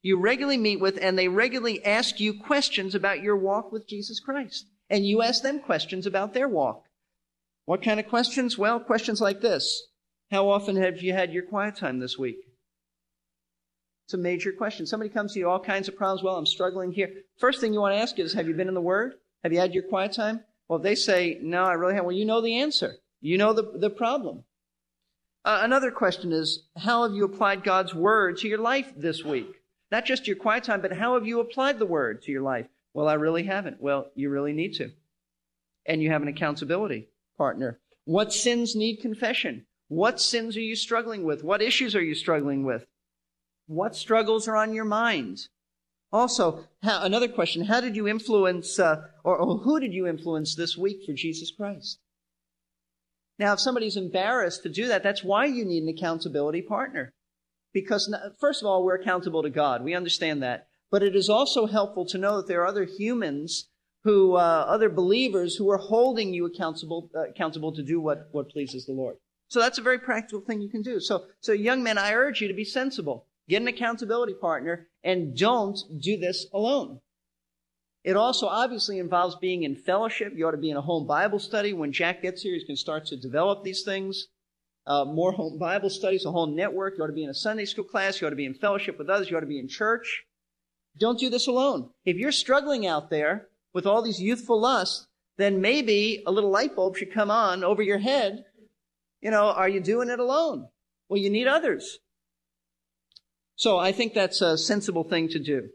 You 0.03 0.19
regularly 0.19 0.57
meet 0.57 0.81
with, 0.81 0.99
and 1.01 1.19
they 1.19 1.29
regularly 1.29 1.85
ask 1.85 2.19
you 2.19 2.35
questions 2.35 2.95
about 2.95 3.23
your 3.23 3.37
walk 3.37 3.71
with 3.71 3.87
Jesus 3.87 4.19
Christ. 4.19 4.67
And 4.89 5.07
you 5.07 5.23
ask 5.23 5.43
them 5.43 5.61
questions 5.61 6.07
about 6.07 6.35
their 6.35 6.49
walk. 6.49 6.87
What 7.67 7.83
kind 7.83 8.01
of 8.01 8.09
questions? 8.09 8.59
Well, 8.59 8.81
questions 8.81 9.21
like 9.21 9.41
this. 9.41 9.87
How 10.31 10.49
often 10.49 10.77
have 10.77 11.03
you 11.03 11.13
had 11.13 11.33
your 11.33 11.45
quiet 11.45 11.77
time 11.77 12.01
this 12.01 12.19
week? 12.19 12.39
It's 14.07 14.15
a 14.15 14.19
major 14.19 14.51
question. 14.51 14.87
Somebody 14.87 15.11
comes 15.11 15.35
to 15.35 15.39
you, 15.39 15.49
all 15.49 15.61
kinds 15.61 15.87
of 15.87 15.97
problems. 15.97 16.25
Well, 16.25 16.37
I'm 16.37 16.47
struggling 16.47 16.91
here. 16.91 17.11
First 17.39 17.61
thing 17.61 17.73
you 17.73 17.81
want 17.81 17.95
to 17.95 18.01
ask 18.01 18.19
is, 18.19 18.33
have 18.33 18.49
you 18.49 18.55
been 18.55 18.67
in 18.67 18.75
the 18.75 18.81
Word? 18.81 19.15
Have 19.43 19.53
you 19.53 19.59
had 19.59 19.75
your 19.75 19.85
quiet 19.85 20.13
time? 20.13 20.45
Well, 20.69 20.79
if 20.79 20.83
they 20.83 20.95
say, 20.95 21.39
no, 21.43 21.65
I 21.65 21.73
really 21.73 21.95
haven't. 21.95 22.07
Well, 22.07 22.17
you 22.17 22.25
know 22.25 22.41
the 22.41 22.59
answer. 22.59 22.97
You 23.21 23.39
know 23.39 23.53
the, 23.53 23.73
the 23.75 23.91
problem. 23.91 24.45
Uh, 25.45 25.61
another 25.63 25.91
question 25.91 26.33
is, 26.33 26.65
how 26.77 27.03
have 27.03 27.13
you 27.13 27.25
applied 27.25 27.65
God's 27.65 27.95
word 27.95 28.37
to 28.39 28.49
your 28.49 28.59
life 28.59 28.93
this 28.97 29.25
week? 29.25 29.63
Not 29.91 30.05
just 30.05 30.27
your 30.27 30.37
quiet 30.37 30.65
time, 30.65 30.81
but 30.81 30.93
how 30.93 31.15
have 31.15 31.27
you 31.27 31.41
applied 31.41 31.79
the 31.79 31.87
word 31.87 32.23
to 32.23 32.33
your 32.33 32.43
life? 32.43 32.67
Well, 32.93 33.09
I 33.09 33.15
really 33.15 33.45
haven't. 33.45 33.81
Well, 33.81 34.11
you 34.15 34.31
really 34.31 34.53
need 34.53 34.75
to. 34.75 34.91
And 35.87 36.03
you 36.03 36.11
have 36.11 36.23
an 36.23 36.29
accountability 36.29 37.09
partner. 37.37 37.81
What 38.05 38.33
sins 38.33 38.77
need 38.77 38.97
confession? 38.97 39.67
What 39.89 40.21
sins 40.21 40.57
are 40.57 40.61
you 40.61 40.77
struggling 40.77 41.25
with? 41.25 41.43
What 41.43 41.63
issues 41.63 41.97
are 41.97 42.03
you 42.03 42.15
struggling 42.15 42.65
with? 42.65 42.87
What 43.67 43.97
struggles 43.97 44.47
are 44.47 44.57
on 44.57 44.75
your 44.75 44.85
mind? 44.85 45.49
Also, 46.13 46.65
how, 46.83 47.03
another 47.03 47.29
question, 47.29 47.67
how 47.67 47.81
did 47.81 47.95
you 47.95 48.09
influence, 48.09 48.79
uh, 48.79 49.03
or, 49.23 49.37
or 49.37 49.59
who 49.59 49.79
did 49.79 49.93
you 49.93 50.07
influence 50.07 50.55
this 50.55 50.77
week 50.77 51.03
for 51.07 51.13
Jesus 51.13 51.53
Christ? 51.57 51.99
Now, 53.39 53.53
if 53.53 53.61
somebody's 53.61 53.97
embarrassed 53.97 54.63
to 54.65 54.69
do 54.69 54.89
that, 54.89 55.03
that's 55.03 55.25
why 55.25 55.47
you 55.47 55.65
need 55.65 55.83
an 55.83 55.89
accountability 55.89 56.63
partner. 56.63 57.13
Because, 57.73 58.15
first 58.41 58.61
of 58.61 58.67
all, 58.67 58.85
we're 58.85 58.97
accountable 58.97 59.43
to 59.43 59.51
God. 59.51 59.85
We 59.85 59.95
understand 59.95 60.43
that. 60.43 60.67
But 60.91 61.05
it 61.05 61.15
is 61.15 61.31
also 61.31 61.67
helpful 61.67 62.05
to 62.07 62.19
know 62.19 62.37
that 62.39 62.49
there 62.49 62.63
are 62.63 62.67
other 62.67 62.85
humans 62.85 63.69
who, 64.03 64.35
uh, 64.35 64.65
other 64.67 64.89
believers 64.89 65.57
who 65.57 65.71
are 65.71 65.79
holding 65.79 66.35
you 66.35 66.45
accountable, 66.47 67.09
uh, 67.15 67.29
accountable 67.29 67.73
to 67.75 67.83
do 67.83 68.01
what, 68.01 68.29
what 68.33 68.51
pleases 68.51 68.87
the 68.87 68.93
Lord. 68.93 69.17
So 69.49 69.61
that's 69.61 69.79
a 69.79 69.83
very 69.83 69.99
practical 69.99 70.41
thing 70.41 70.61
you 70.61 70.69
can 70.69 70.83
do. 70.83 71.01
So, 71.01 71.27
so 71.41 71.53
young 71.53 71.83
men, 71.83 71.99
I 71.99 72.13
urge 72.15 72.41
you 72.41 72.49
to 72.49 72.55
be 72.55 72.65
sensible. 72.65 73.27
Get 73.51 73.63
an 73.63 73.69
accountability 73.69 74.35
partner 74.35 74.87
and 75.03 75.37
don't 75.37 75.77
do 75.99 76.17
this 76.17 76.47
alone. 76.55 77.01
It 78.05 78.17
also 78.17 78.47
obviously 78.47 79.01
involves 79.01 79.35
being 79.35 79.65
in 79.65 79.75
fellowship. 79.75 80.35
You 80.37 80.47
ought 80.47 80.53
to 80.53 80.57
be 80.57 80.71
in 80.71 80.77
a 80.77 80.81
home 80.81 81.05
Bible 81.05 81.41
study. 81.41 81.73
When 81.73 81.91
Jack 81.91 82.23
gets 82.23 82.43
here, 82.43 82.55
he's 82.55 82.63
going 82.63 82.77
to 82.77 82.81
start 82.81 83.07
to 83.07 83.17
develop 83.17 83.65
these 83.65 83.83
things. 83.83 84.29
Uh, 84.87 85.05
more 85.05 85.33
home 85.33 85.59
Bible 85.59 85.91
studies, 85.91 86.25
a 86.25 86.31
whole 86.31 86.47
network. 86.47 86.95
You 86.97 87.03
ought 87.03 87.09
to 87.09 87.13
be 87.13 87.25
in 87.25 87.31
a 87.31 87.35
Sunday 87.35 87.65
school 87.65 87.83
class. 87.83 88.21
You 88.21 88.29
ought 88.29 88.31
to 88.31 88.37
be 88.37 88.47
in 88.47 88.55
fellowship 88.55 89.01
with 89.01 89.11
others. 89.11 89.29
You 89.29 89.37
ought 89.37 89.41
to 89.41 89.47
be 89.47 89.59
in 89.59 89.67
church. 89.67 90.23
Don't 90.97 91.19
do 91.19 91.29
this 91.29 91.49
alone. 91.49 91.91
If 92.05 92.19
you're 92.19 92.31
struggling 92.31 92.87
out 92.87 93.11
there 93.11 93.49
with 93.73 93.85
all 93.85 94.01
these 94.01 94.23
youthful 94.23 94.61
lusts, 94.61 95.09
then 95.39 95.61
maybe 95.61 96.23
a 96.25 96.31
little 96.31 96.51
light 96.51 96.77
bulb 96.77 96.97
should 96.97 97.13
come 97.13 97.33
on 97.33 97.65
over 97.65 97.83
your 97.83 97.99
head. 97.99 98.45
You 99.21 99.33
know, 99.33 99.47
are 99.47 99.69
you 99.69 99.81
doing 99.81 100.09
it 100.09 100.21
alone? 100.21 100.69
Well, 101.09 101.21
you 101.21 101.31
need 101.31 101.49
others. 101.49 101.99
So 103.61 103.77
I 103.77 103.93
think 103.93 104.15
that's 104.15 104.41
a 104.41 104.57
sensible 104.57 105.05
thing 105.05 105.29
to 105.29 105.39
do. 105.39 105.69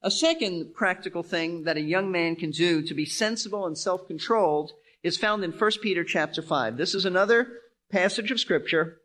A 0.00 0.12
second 0.12 0.74
practical 0.76 1.24
thing 1.24 1.64
that 1.64 1.76
a 1.76 1.80
young 1.80 2.12
man 2.12 2.36
can 2.36 2.52
do 2.52 2.82
to 2.82 2.94
be 2.94 3.04
sensible 3.04 3.66
and 3.66 3.76
self-controlled 3.76 4.70
is 5.02 5.16
found 5.16 5.42
in 5.42 5.50
1 5.50 5.70
Peter 5.82 6.04
chapter 6.04 6.40
5. 6.40 6.76
This 6.76 6.94
is 6.94 7.04
another 7.04 7.48
passage 7.90 8.30
of 8.30 8.38
scripture 8.38 8.98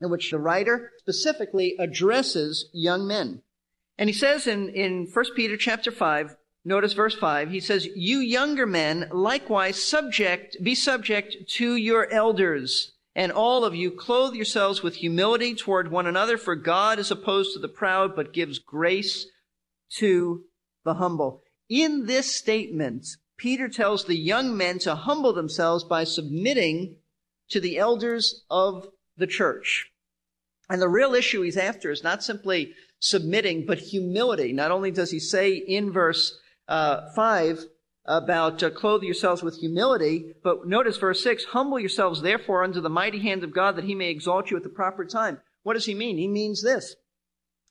in 0.00 0.08
which 0.08 0.30
the 0.30 0.38
writer 0.38 0.92
specifically 0.98 1.74
addresses 1.80 2.70
young 2.72 3.08
men. 3.08 3.42
And 3.98 4.08
he 4.08 4.14
says 4.14 4.46
in, 4.46 4.68
in 4.68 5.08
1 5.12 5.24
Peter 5.34 5.56
chapter 5.56 5.90
5, 5.90 6.36
notice 6.64 6.92
verse 6.92 7.16
5, 7.16 7.50
he 7.50 7.58
says, 7.58 7.88
You 7.96 8.20
younger 8.20 8.66
men 8.66 9.08
likewise 9.10 9.82
subject, 9.82 10.58
be 10.62 10.76
subject 10.76 11.50
to 11.54 11.74
your 11.74 12.08
elders 12.12 12.92
and 13.18 13.32
all 13.32 13.64
of 13.64 13.74
you 13.74 13.90
clothe 13.90 14.34
yourselves 14.34 14.80
with 14.80 14.94
humility 14.94 15.52
toward 15.52 15.90
one 15.90 16.06
another, 16.06 16.38
for 16.38 16.54
God 16.54 17.00
is 17.00 17.10
opposed 17.10 17.52
to 17.52 17.58
the 17.58 17.66
proud, 17.66 18.14
but 18.14 18.32
gives 18.32 18.60
grace 18.60 19.26
to 19.96 20.44
the 20.84 20.94
humble. 20.94 21.42
In 21.68 22.06
this 22.06 22.32
statement, 22.32 23.08
Peter 23.36 23.68
tells 23.68 24.04
the 24.04 24.16
young 24.16 24.56
men 24.56 24.78
to 24.78 24.94
humble 24.94 25.32
themselves 25.32 25.82
by 25.82 26.04
submitting 26.04 26.94
to 27.50 27.58
the 27.58 27.76
elders 27.76 28.44
of 28.48 28.86
the 29.16 29.26
church. 29.26 29.90
And 30.70 30.80
the 30.80 30.88
real 30.88 31.16
issue 31.16 31.42
he's 31.42 31.56
after 31.56 31.90
is 31.90 32.04
not 32.04 32.22
simply 32.22 32.72
submitting, 33.00 33.66
but 33.66 33.78
humility. 33.78 34.52
Not 34.52 34.70
only 34.70 34.92
does 34.92 35.10
he 35.10 35.18
say 35.18 35.54
in 35.54 35.90
verse 35.90 36.38
uh, 36.68 37.10
5, 37.16 37.64
about 38.08 38.62
uh, 38.62 38.70
clothe 38.70 39.02
yourselves 39.02 39.42
with 39.42 39.58
humility. 39.58 40.32
But 40.42 40.66
notice 40.66 40.96
verse 40.96 41.22
6, 41.22 41.44
humble 41.44 41.78
yourselves 41.78 42.22
therefore 42.22 42.64
under 42.64 42.80
the 42.80 42.88
mighty 42.88 43.20
hand 43.20 43.44
of 43.44 43.54
God 43.54 43.76
that 43.76 43.84
he 43.84 43.94
may 43.94 44.08
exalt 44.08 44.50
you 44.50 44.56
at 44.56 44.62
the 44.62 44.70
proper 44.70 45.04
time. 45.04 45.40
What 45.62 45.74
does 45.74 45.84
he 45.84 45.94
mean? 45.94 46.16
He 46.16 46.26
means 46.26 46.62
this, 46.62 46.96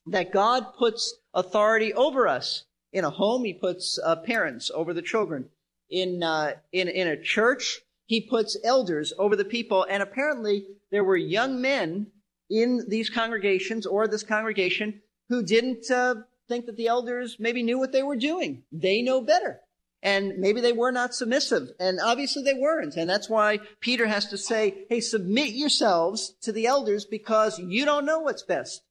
that 0.06 0.32
God 0.32 0.74
puts 0.78 1.18
authority 1.34 1.92
over 1.92 2.28
us. 2.28 2.64
In 2.92 3.04
a 3.04 3.10
home, 3.10 3.44
he 3.44 3.52
puts 3.52 3.98
uh, 4.02 4.16
parents 4.16 4.70
over 4.72 4.94
the 4.94 5.02
children. 5.02 5.50
In, 5.90 6.22
uh, 6.22 6.52
in, 6.72 6.88
in 6.88 7.08
a 7.08 7.20
church, 7.20 7.80
he 8.06 8.20
puts 8.20 8.56
elders 8.64 9.12
over 9.18 9.34
the 9.34 9.44
people. 9.44 9.86
And 9.90 10.02
apparently 10.02 10.66
there 10.90 11.04
were 11.04 11.16
young 11.16 11.60
men 11.60 12.06
in 12.48 12.84
these 12.88 13.10
congregations 13.10 13.86
or 13.86 14.06
this 14.06 14.22
congregation 14.22 15.02
who 15.28 15.42
didn't 15.42 15.90
uh, 15.90 16.14
think 16.48 16.66
that 16.66 16.76
the 16.76 16.86
elders 16.86 17.36
maybe 17.38 17.62
knew 17.62 17.78
what 17.78 17.92
they 17.92 18.02
were 18.02 18.16
doing. 18.16 18.62
They 18.72 19.02
know 19.02 19.20
better. 19.20 19.60
And 20.02 20.38
maybe 20.38 20.60
they 20.60 20.72
were 20.72 20.92
not 20.92 21.14
submissive. 21.14 21.70
And 21.80 21.98
obviously 22.00 22.42
they 22.42 22.54
weren't. 22.54 22.96
And 22.96 23.10
that's 23.10 23.28
why 23.28 23.58
Peter 23.80 24.06
has 24.06 24.26
to 24.28 24.38
say, 24.38 24.86
hey, 24.88 25.00
submit 25.00 25.50
yourselves 25.50 26.34
to 26.42 26.52
the 26.52 26.66
elders 26.66 27.04
because 27.04 27.58
you 27.58 27.84
don't 27.84 28.06
know 28.06 28.20
what's 28.20 28.44
best. 28.44 28.82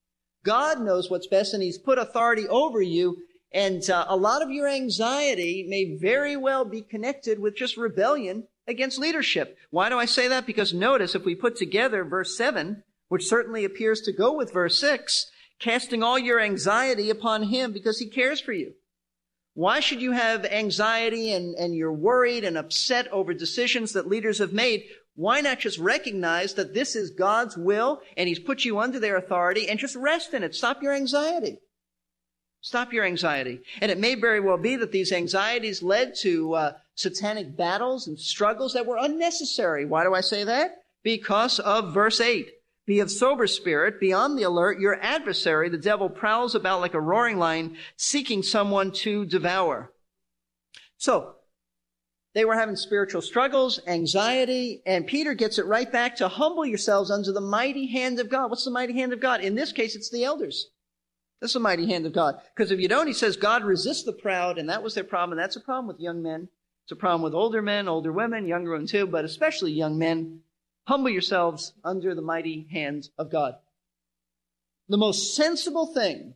God 0.44 0.82
knows 0.82 1.10
what's 1.10 1.28
best 1.28 1.54
and 1.54 1.64
he's 1.64 1.78
put 1.78 1.98
authority 1.98 2.48
over 2.48 2.82
you. 2.82 3.18
And 3.54 3.90
uh, 3.90 4.06
a 4.10 4.18
lot 4.18 4.42
of 4.42 4.52
your 4.52 4.68
anxiety 4.68 5.66
may 5.68 5.98
very 5.98 6.36
well 6.36 6.66
be 6.66 6.82
connected 6.82 7.40
with 7.40 7.56
just 7.56 7.78
rebellion 7.78 8.48
against 8.68 9.00
leadership. 9.00 9.58
Why 9.70 9.90
do 9.90 9.98
I 9.98 10.06
say 10.06 10.28
that? 10.28 10.46
Because 10.46 10.74
notice 10.74 11.16
if 11.16 11.24
we 11.24 11.36
put 11.36 11.56
together 11.56 12.04
verse 12.04 12.38
7, 12.38 12.84
which 13.08 13.28
certainly 13.28 13.64
appears 13.64 14.02
to 14.02 14.12
go 14.12 14.34
with 14.34 14.54
verse 14.54 14.80
6, 14.80 15.32
casting 15.60 16.04
all 16.04 16.20
your 16.20 16.40
anxiety 16.40 17.10
upon 17.10 17.44
him 17.44 17.72
because 17.72 18.00
he 18.00 18.10
cares 18.10 18.42
for 18.42 18.52
you. 18.52 18.74
Why 19.58 19.80
should 19.80 20.04
you 20.04 20.12
have 20.12 20.46
anxiety 20.46 21.34
and, 21.34 21.56
and 21.56 21.74
you're 21.74 21.92
worried 21.92 22.44
and 22.44 22.60
upset 22.60 23.08
over 23.08 23.34
decisions 23.34 23.94
that 23.94 24.08
leaders 24.08 24.38
have 24.38 24.54
made? 24.54 24.84
Why 25.16 25.42
not 25.42 25.58
just 25.58 25.80
recognize 25.80 26.54
that 26.54 26.76
this 26.76 26.96
is 26.96 27.10
God's 27.10 27.58
will 27.58 28.00
and 28.16 28.30
He's 28.30 28.38
put 28.38 28.66
you 28.66 28.78
under 28.78 29.00
their 29.00 29.18
authority 29.18 29.68
and 29.68 29.80
just 29.80 29.96
rest 29.96 30.36
in 30.36 30.44
it? 30.44 30.54
Stop 30.54 30.84
your 30.84 30.94
anxiety. 30.94 31.58
Stop 32.62 32.94
your 32.94 33.04
anxiety. 33.04 33.62
And 33.82 33.90
it 33.90 33.98
may 33.98 34.14
very 34.14 34.40
well 34.40 34.60
be 34.60 34.76
that 34.76 34.92
these 34.92 35.12
anxieties 35.12 35.82
led 35.82 36.14
to 36.22 36.54
uh, 36.54 36.74
satanic 36.94 37.58
battles 37.58 38.06
and 38.06 38.20
struggles 38.20 38.74
that 38.74 38.86
were 38.86 38.98
unnecessary. 38.98 39.88
Why 39.88 40.04
do 40.04 40.14
I 40.14 40.22
say 40.22 40.44
that? 40.44 40.84
Because 41.02 41.58
of 41.58 41.96
verse 41.96 42.22
8. 42.22 42.48
Be 42.88 43.02
of 43.02 43.12
sober 43.12 43.48
spirit, 43.48 44.00
be 44.00 44.14
on 44.14 44.38
the 44.38 44.44
alert. 44.44 44.80
Your 44.80 44.98
adversary, 45.02 45.68
the 45.68 45.78
devil, 45.78 46.10
prowls 46.10 46.56
about 46.56 46.80
like 46.80 46.94
a 46.94 47.02
roaring 47.02 47.38
lion, 47.38 47.76
seeking 47.98 48.42
someone 48.42 48.92
to 48.94 49.26
devour. 49.26 49.92
So, 50.98 51.36
they 52.34 52.46
were 52.46 52.56
having 52.56 52.78
spiritual 52.78 53.22
struggles, 53.22 53.80
anxiety, 53.88 54.82
and 54.86 55.06
Peter 55.06 55.34
gets 55.34 55.60
it 55.60 55.66
right 55.66 55.92
back 55.92 56.16
to 56.18 56.30
humble 56.30 56.66
yourselves 56.66 57.12
under 57.12 57.32
the 57.32 57.42
mighty 57.42 57.88
hand 57.88 58.20
of 58.20 58.30
God. 58.30 58.50
What's 58.50 58.64
the 58.64 58.72
mighty 58.72 58.94
hand 58.94 59.12
of 59.12 59.20
God? 59.20 59.42
In 59.42 59.56
this 59.56 59.74
case, 59.74 59.96
it's 59.96 60.10
the 60.10 60.24
elders. 60.24 60.70
That's 61.42 61.54
the 61.54 61.60
mighty 61.60 61.88
hand 61.88 62.06
of 62.06 62.14
God. 62.14 62.40
Because 62.56 62.72
if 62.72 62.80
you 62.80 62.88
don't, 62.88 63.08
he 63.08 63.14
says 63.14 63.36
God 63.36 63.66
resists 63.66 64.04
the 64.04 64.14
proud, 64.14 64.58
and 64.58 64.70
that 64.70 64.82
was 64.82 64.94
their 64.94 65.04
problem, 65.04 65.38
and 65.38 65.44
that's 65.44 65.56
a 65.58 65.62
problem 65.62 65.88
with 65.88 66.00
young 66.00 66.24
men. 66.24 66.48
It's 66.86 66.92
a 66.94 66.96
problem 66.96 67.22
with 67.22 67.34
older 67.34 67.62
men, 67.62 67.90
older 67.90 68.14
women, 68.14 68.48
younger 68.48 68.72
ones 68.72 68.92
too, 68.92 69.08
but 69.08 69.26
especially 69.26 69.74
young 69.74 69.98
men. 69.98 70.40
Humble 70.88 71.10
yourselves 71.10 71.74
under 71.84 72.16
the 72.16 72.22
mighty 72.22 72.66
hand 72.72 73.10
of 73.18 73.30
God. 73.30 73.56
The 74.88 74.98
most 74.98 75.36
sensible 75.36 75.94
thing 75.94 76.36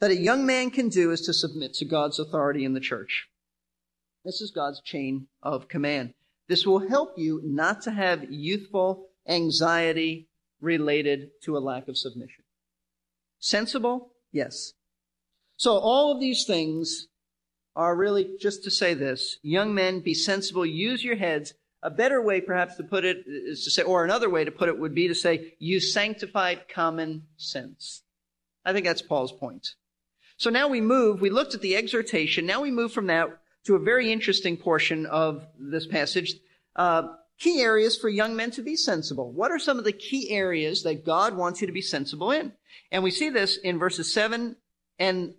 that 0.00 0.10
a 0.10 0.20
young 0.20 0.44
man 0.44 0.70
can 0.70 0.88
do 0.88 1.12
is 1.12 1.20
to 1.22 1.32
submit 1.32 1.74
to 1.74 1.84
God's 1.84 2.18
authority 2.18 2.64
in 2.64 2.74
the 2.74 2.80
church. 2.80 3.28
This 4.24 4.40
is 4.40 4.50
God's 4.50 4.80
chain 4.80 5.28
of 5.44 5.68
command. 5.68 6.14
This 6.48 6.66
will 6.66 6.88
help 6.88 7.14
you 7.16 7.40
not 7.44 7.82
to 7.82 7.92
have 7.92 8.32
youthful 8.32 9.10
anxiety 9.28 10.28
related 10.60 11.30
to 11.44 11.56
a 11.56 11.60
lack 11.60 11.86
of 11.86 11.96
submission. 11.96 12.42
Sensible? 13.38 14.10
Yes. 14.32 14.72
So 15.56 15.78
all 15.78 16.12
of 16.12 16.20
these 16.20 16.44
things 16.46 17.06
are 17.76 17.94
really 17.94 18.36
just 18.40 18.64
to 18.64 18.72
say 18.72 18.94
this. 18.94 19.38
Young 19.42 19.72
men, 19.72 20.00
be 20.00 20.14
sensible, 20.14 20.66
use 20.66 21.04
your 21.04 21.14
heads, 21.14 21.54
a 21.82 21.90
better 21.90 22.20
way, 22.20 22.40
perhaps, 22.40 22.76
to 22.76 22.82
put 22.82 23.04
it 23.04 23.24
is 23.26 23.64
to 23.64 23.70
say, 23.70 23.82
or 23.82 24.04
another 24.04 24.28
way 24.28 24.44
to 24.44 24.50
put 24.50 24.68
it 24.68 24.78
would 24.78 24.94
be 24.94 25.08
to 25.08 25.14
say, 25.14 25.54
you 25.58 25.80
sanctified 25.80 26.68
common 26.68 27.24
sense. 27.36 28.02
I 28.64 28.72
think 28.72 28.84
that's 28.84 29.02
Paul's 29.02 29.32
point. 29.32 29.74
So 30.36 30.50
now 30.50 30.68
we 30.68 30.80
move, 30.80 31.20
we 31.20 31.30
looked 31.30 31.54
at 31.54 31.62
the 31.62 31.76
exhortation, 31.76 32.46
now 32.46 32.60
we 32.60 32.70
move 32.70 32.92
from 32.92 33.06
that 33.06 33.28
to 33.64 33.74
a 33.74 33.80
very 33.80 34.12
interesting 34.12 34.56
portion 34.56 35.06
of 35.06 35.46
this 35.58 35.86
passage. 35.86 36.34
Uh, 36.76 37.08
key 37.38 37.60
areas 37.60 37.96
for 37.96 38.08
young 38.08 38.36
men 38.36 38.50
to 38.52 38.62
be 38.62 38.76
sensible. 38.76 39.32
What 39.32 39.50
are 39.50 39.58
some 39.58 39.78
of 39.78 39.84
the 39.84 39.92
key 39.92 40.30
areas 40.30 40.82
that 40.82 41.04
God 41.04 41.36
wants 41.36 41.60
you 41.60 41.66
to 41.66 41.72
be 41.72 41.82
sensible 41.82 42.30
in? 42.30 42.52
And 42.90 43.02
we 43.02 43.10
see 43.10 43.30
this 43.30 43.56
in 43.56 43.78
verses 43.78 44.12
7 44.12 44.56
and 44.98 45.34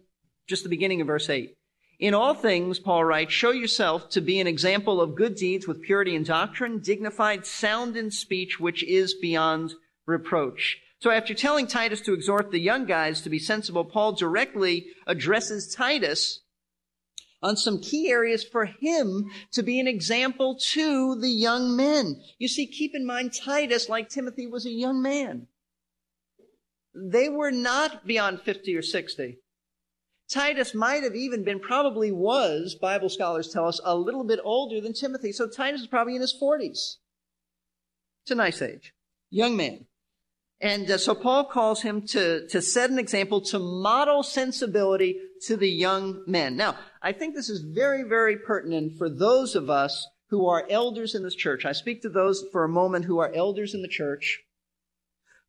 just 0.48 0.64
the 0.64 0.70
beginning 0.70 1.02
of 1.02 1.08
verse 1.08 1.30
8. 1.30 1.56
In 2.00 2.14
all 2.14 2.34
things, 2.34 2.80
Paul 2.80 3.04
writes, 3.04 3.34
show 3.34 3.52
yourself 3.52 4.10
to 4.12 4.22
be 4.22 4.40
an 4.40 4.48
example 4.48 5.02
of 5.02 5.16
good 5.16 5.36
deeds 5.36 5.68
with 5.68 5.82
purity 5.82 6.16
in 6.16 6.24
doctrine, 6.24 6.80
dignified, 6.80 7.46
sound 7.46 7.98
in 7.98 8.10
speech, 8.10 8.58
which 8.58 8.84
is 8.86 9.14
beyond 9.14 9.74
reproach. 10.06 10.78
So 11.02 11.12
after 11.12 11.34
telling 11.34 11.68
Titus 11.68 12.00
to 12.02 12.14
exhort 12.14 12.52
the 12.52 12.60
young 12.60 12.86
guys 12.86 13.22
to 13.22 13.30
be 13.30 13.38
sensible, 13.38 13.84
Paul 13.84 14.14
directly 14.14 14.88
addresses 15.08 15.74
Titus 15.76 16.40
on 17.42 17.58
some 17.58 17.82
key 17.82 18.10
areas 18.10 18.46
for 18.46 18.66
him 18.66 19.30
to 19.52 19.62
be 19.62 19.80
an 19.80 19.88
example 19.88 20.58
to 20.72 21.16
the 21.20 21.30
young 21.30 21.76
men. 21.76 22.22
You 22.38 22.48
see, 22.48 22.66
keep 22.66 22.96
in 22.96 23.06
mind, 23.06 23.34
Titus, 23.34 23.90
like 23.90 24.08
Timothy, 24.10 24.48
was 24.48 24.66
a 24.66 24.72
young 24.72 25.02
man. 25.02 25.48
They 26.94 27.28
were 27.30 27.52
not 27.52 28.06
beyond 28.08 28.42
50 28.42 28.76
or 28.76 28.82
60. 28.82 29.40
Titus 30.30 30.76
might 30.76 31.04
have 31.04 31.16
even 31.16 31.44
been, 31.44 31.60
probably 31.60 32.12
was, 32.12 32.76
Bible 32.76 33.10
scholars 33.10 33.50
tell 33.50 33.68
us, 33.68 33.82
a 33.84 33.96
little 33.96 34.24
bit 34.24 34.40
older 34.44 34.80
than 34.80 34.94
Timothy. 34.94 35.32
So 35.32 35.48
Titus 35.48 35.82
is 35.82 35.88
probably 35.88 36.16
in 36.16 36.22
his 36.22 36.36
40s. 36.40 36.98
It's 38.24 38.32
a 38.32 38.36
nice 38.36 38.62
age. 38.62 38.94
Young 39.32 39.58
man. 39.58 39.86
And 40.62 40.92
uh, 40.92 40.98
so 40.98 41.16
Paul 41.16 41.46
calls 41.46 41.82
him 41.82 42.06
to, 42.08 42.48
to 42.48 42.62
set 42.62 42.90
an 42.90 43.00
example, 43.00 43.42
to 43.42 43.60
model 43.60 44.24
sensibility 44.24 45.20
to 45.48 45.58
the 45.58 45.70
young 45.70 46.24
men. 46.28 46.58
Now, 46.58 46.76
I 47.02 47.14
think 47.14 47.34
this 47.34 47.50
is 47.50 47.62
very, 47.62 48.04
very 48.04 48.38
pertinent 48.38 48.98
for 48.98 49.10
those 49.10 49.56
of 49.56 49.70
us 49.70 50.06
who 50.30 50.48
are 50.48 50.68
elders 50.70 51.16
in 51.16 51.24
this 51.24 51.34
church. 51.34 51.66
I 51.66 51.72
speak 51.72 52.02
to 52.04 52.10
those 52.10 52.46
for 52.52 52.64
a 52.64 52.70
moment 52.70 53.06
who 53.06 53.20
are 53.20 53.34
elders 53.34 53.74
in 53.74 53.82
the 53.82 53.88
church 53.88 54.44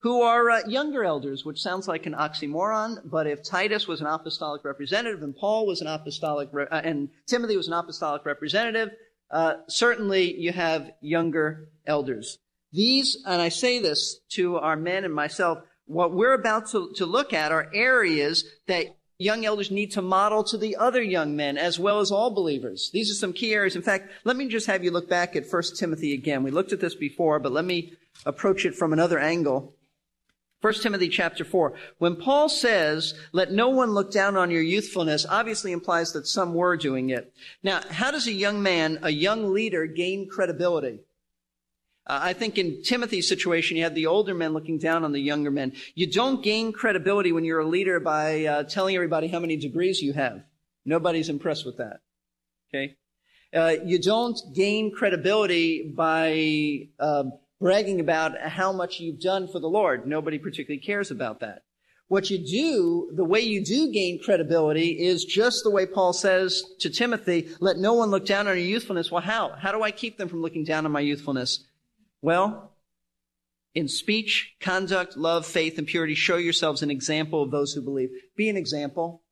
who 0.00 0.22
are 0.22 0.50
uh, 0.50 0.60
younger 0.66 1.04
elders, 1.04 1.44
which 1.44 1.60
sounds 1.60 1.86
like 1.86 2.06
an 2.06 2.14
oxymoron, 2.14 2.98
but 3.04 3.26
if 3.26 3.42
Titus 3.42 3.86
was 3.86 4.00
an 4.00 4.06
apostolic 4.06 4.64
representative 4.64 5.22
and 5.22 5.36
Paul 5.36 5.66
was 5.66 5.80
an 5.80 5.86
apostolic, 5.86 6.48
re- 6.52 6.66
uh, 6.70 6.80
and 6.82 7.10
Timothy 7.26 7.56
was 7.56 7.68
an 7.68 7.74
apostolic 7.74 8.24
representative, 8.24 8.90
uh, 9.30 9.54
certainly 9.68 10.34
you 10.38 10.52
have 10.52 10.90
younger 11.00 11.68
elders. 11.86 12.38
These, 12.72 13.22
and 13.26 13.42
I 13.42 13.50
say 13.50 13.78
this 13.78 14.20
to 14.30 14.56
our 14.56 14.76
men 14.76 15.04
and 15.04 15.14
myself, 15.14 15.58
what 15.86 16.14
we're 16.14 16.34
about 16.34 16.70
to, 16.70 16.92
to 16.96 17.04
look 17.04 17.32
at 17.32 17.52
are 17.52 17.70
areas 17.74 18.44
that 18.68 18.96
young 19.18 19.44
elders 19.44 19.70
need 19.70 19.90
to 19.92 20.02
model 20.02 20.42
to 20.44 20.56
the 20.56 20.76
other 20.76 21.02
young 21.02 21.36
men 21.36 21.58
as 21.58 21.78
well 21.78 22.00
as 22.00 22.10
all 22.10 22.30
believers. 22.30 22.90
These 22.92 23.10
are 23.10 23.14
some 23.14 23.34
key 23.34 23.52
areas. 23.52 23.76
In 23.76 23.82
fact, 23.82 24.10
let 24.24 24.36
me 24.36 24.48
just 24.48 24.66
have 24.66 24.82
you 24.82 24.92
look 24.92 25.10
back 25.10 25.36
at 25.36 25.50
1 25.50 25.62
Timothy 25.76 26.14
again. 26.14 26.42
We 26.42 26.50
looked 26.50 26.72
at 26.72 26.80
this 26.80 26.94
before, 26.94 27.38
but 27.38 27.52
let 27.52 27.66
me 27.66 27.92
approach 28.24 28.64
it 28.64 28.74
from 28.74 28.92
another 28.92 29.18
angle. 29.18 29.74
1 30.60 30.74
Timothy 30.74 31.08
chapter 31.08 31.42
4. 31.44 31.72
When 31.98 32.16
Paul 32.16 32.50
says, 32.50 33.14
let 33.32 33.50
no 33.50 33.70
one 33.70 33.92
look 33.92 34.12
down 34.12 34.36
on 34.36 34.50
your 34.50 34.62
youthfulness, 34.62 35.24
obviously 35.26 35.72
implies 35.72 36.12
that 36.12 36.26
some 36.26 36.52
were 36.52 36.76
doing 36.76 37.10
it. 37.10 37.32
Now, 37.62 37.80
how 37.90 38.10
does 38.10 38.26
a 38.26 38.32
young 38.32 38.62
man, 38.62 38.98
a 39.02 39.10
young 39.10 39.54
leader, 39.54 39.86
gain 39.86 40.28
credibility? 40.28 41.00
Uh, 42.06 42.18
I 42.22 42.32
think 42.34 42.58
in 42.58 42.82
Timothy's 42.82 43.26
situation, 43.26 43.78
you 43.78 43.84
had 43.84 43.94
the 43.94 44.06
older 44.06 44.34
men 44.34 44.52
looking 44.52 44.78
down 44.78 45.02
on 45.02 45.12
the 45.12 45.20
younger 45.20 45.50
men. 45.50 45.72
You 45.94 46.10
don't 46.10 46.42
gain 46.42 46.72
credibility 46.72 47.32
when 47.32 47.44
you're 47.44 47.60
a 47.60 47.68
leader 47.68 47.98
by 47.98 48.44
uh, 48.44 48.62
telling 48.64 48.94
everybody 48.94 49.28
how 49.28 49.38
many 49.38 49.56
degrees 49.56 50.02
you 50.02 50.12
have. 50.12 50.42
Nobody's 50.84 51.30
impressed 51.30 51.64
with 51.64 51.78
that. 51.78 52.00
Okay? 52.68 52.96
Uh, 53.54 53.76
you 53.84 53.98
don't 53.98 54.38
gain 54.54 54.92
credibility 54.92 55.90
by 55.96 56.88
um, 56.98 57.32
bragging 57.60 58.00
about 58.00 58.40
how 58.40 58.72
much 58.72 59.00
you've 59.00 59.20
done 59.20 59.46
for 59.46 59.58
the 59.58 59.68
Lord. 59.68 60.06
Nobody 60.06 60.38
particularly 60.38 60.80
cares 60.80 61.10
about 61.10 61.40
that. 61.40 61.62
What 62.08 62.28
you 62.30 62.38
do, 62.38 63.10
the 63.14 63.24
way 63.24 63.40
you 63.40 63.64
do 63.64 63.92
gain 63.92 64.20
credibility 64.20 64.98
is 65.00 65.24
just 65.24 65.62
the 65.62 65.70
way 65.70 65.86
Paul 65.86 66.12
says 66.12 66.64
to 66.80 66.90
Timothy, 66.90 67.50
let 67.60 67.76
no 67.76 67.94
one 67.94 68.10
look 68.10 68.26
down 68.26 68.48
on 68.48 68.56
your 68.56 68.66
youthfulness. 68.66 69.12
Well, 69.12 69.22
how? 69.22 69.50
How 69.50 69.70
do 69.70 69.82
I 69.82 69.92
keep 69.92 70.18
them 70.18 70.28
from 70.28 70.42
looking 70.42 70.64
down 70.64 70.86
on 70.86 70.92
my 70.92 71.00
youthfulness? 71.00 71.64
Well, 72.20 72.72
in 73.76 73.86
speech, 73.86 74.54
conduct, 74.58 75.16
love, 75.16 75.46
faith, 75.46 75.78
and 75.78 75.86
purity, 75.86 76.16
show 76.16 76.36
yourselves 76.36 76.82
an 76.82 76.90
example 76.90 77.44
of 77.44 77.52
those 77.52 77.72
who 77.72 77.80
believe. 77.80 78.10
Be 78.36 78.48
an 78.48 78.56
example 78.56 79.22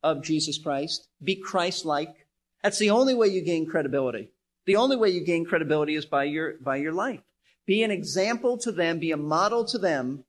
of 0.00 0.22
Jesus 0.22 0.56
Christ. 0.56 1.08
Be 1.20 1.34
Christ-like. 1.34 2.14
That's 2.62 2.78
the 2.78 2.90
only 2.90 3.14
way 3.14 3.26
you 3.26 3.40
gain 3.40 3.66
credibility. 3.66 4.30
The 4.66 4.76
only 4.76 4.96
way 4.96 5.10
you 5.10 5.24
gain 5.24 5.44
credibility 5.44 5.96
is 5.96 6.06
by 6.06 6.24
your, 6.24 6.54
by 6.62 6.76
your 6.76 6.92
life. 6.92 7.20
Be 7.66 7.82
an 7.82 7.90
example 7.90 8.58
to 8.58 8.72
them, 8.72 8.98
be 8.98 9.10
a 9.10 9.16
model 9.16 9.64
to 9.66 9.78
them 9.78 10.24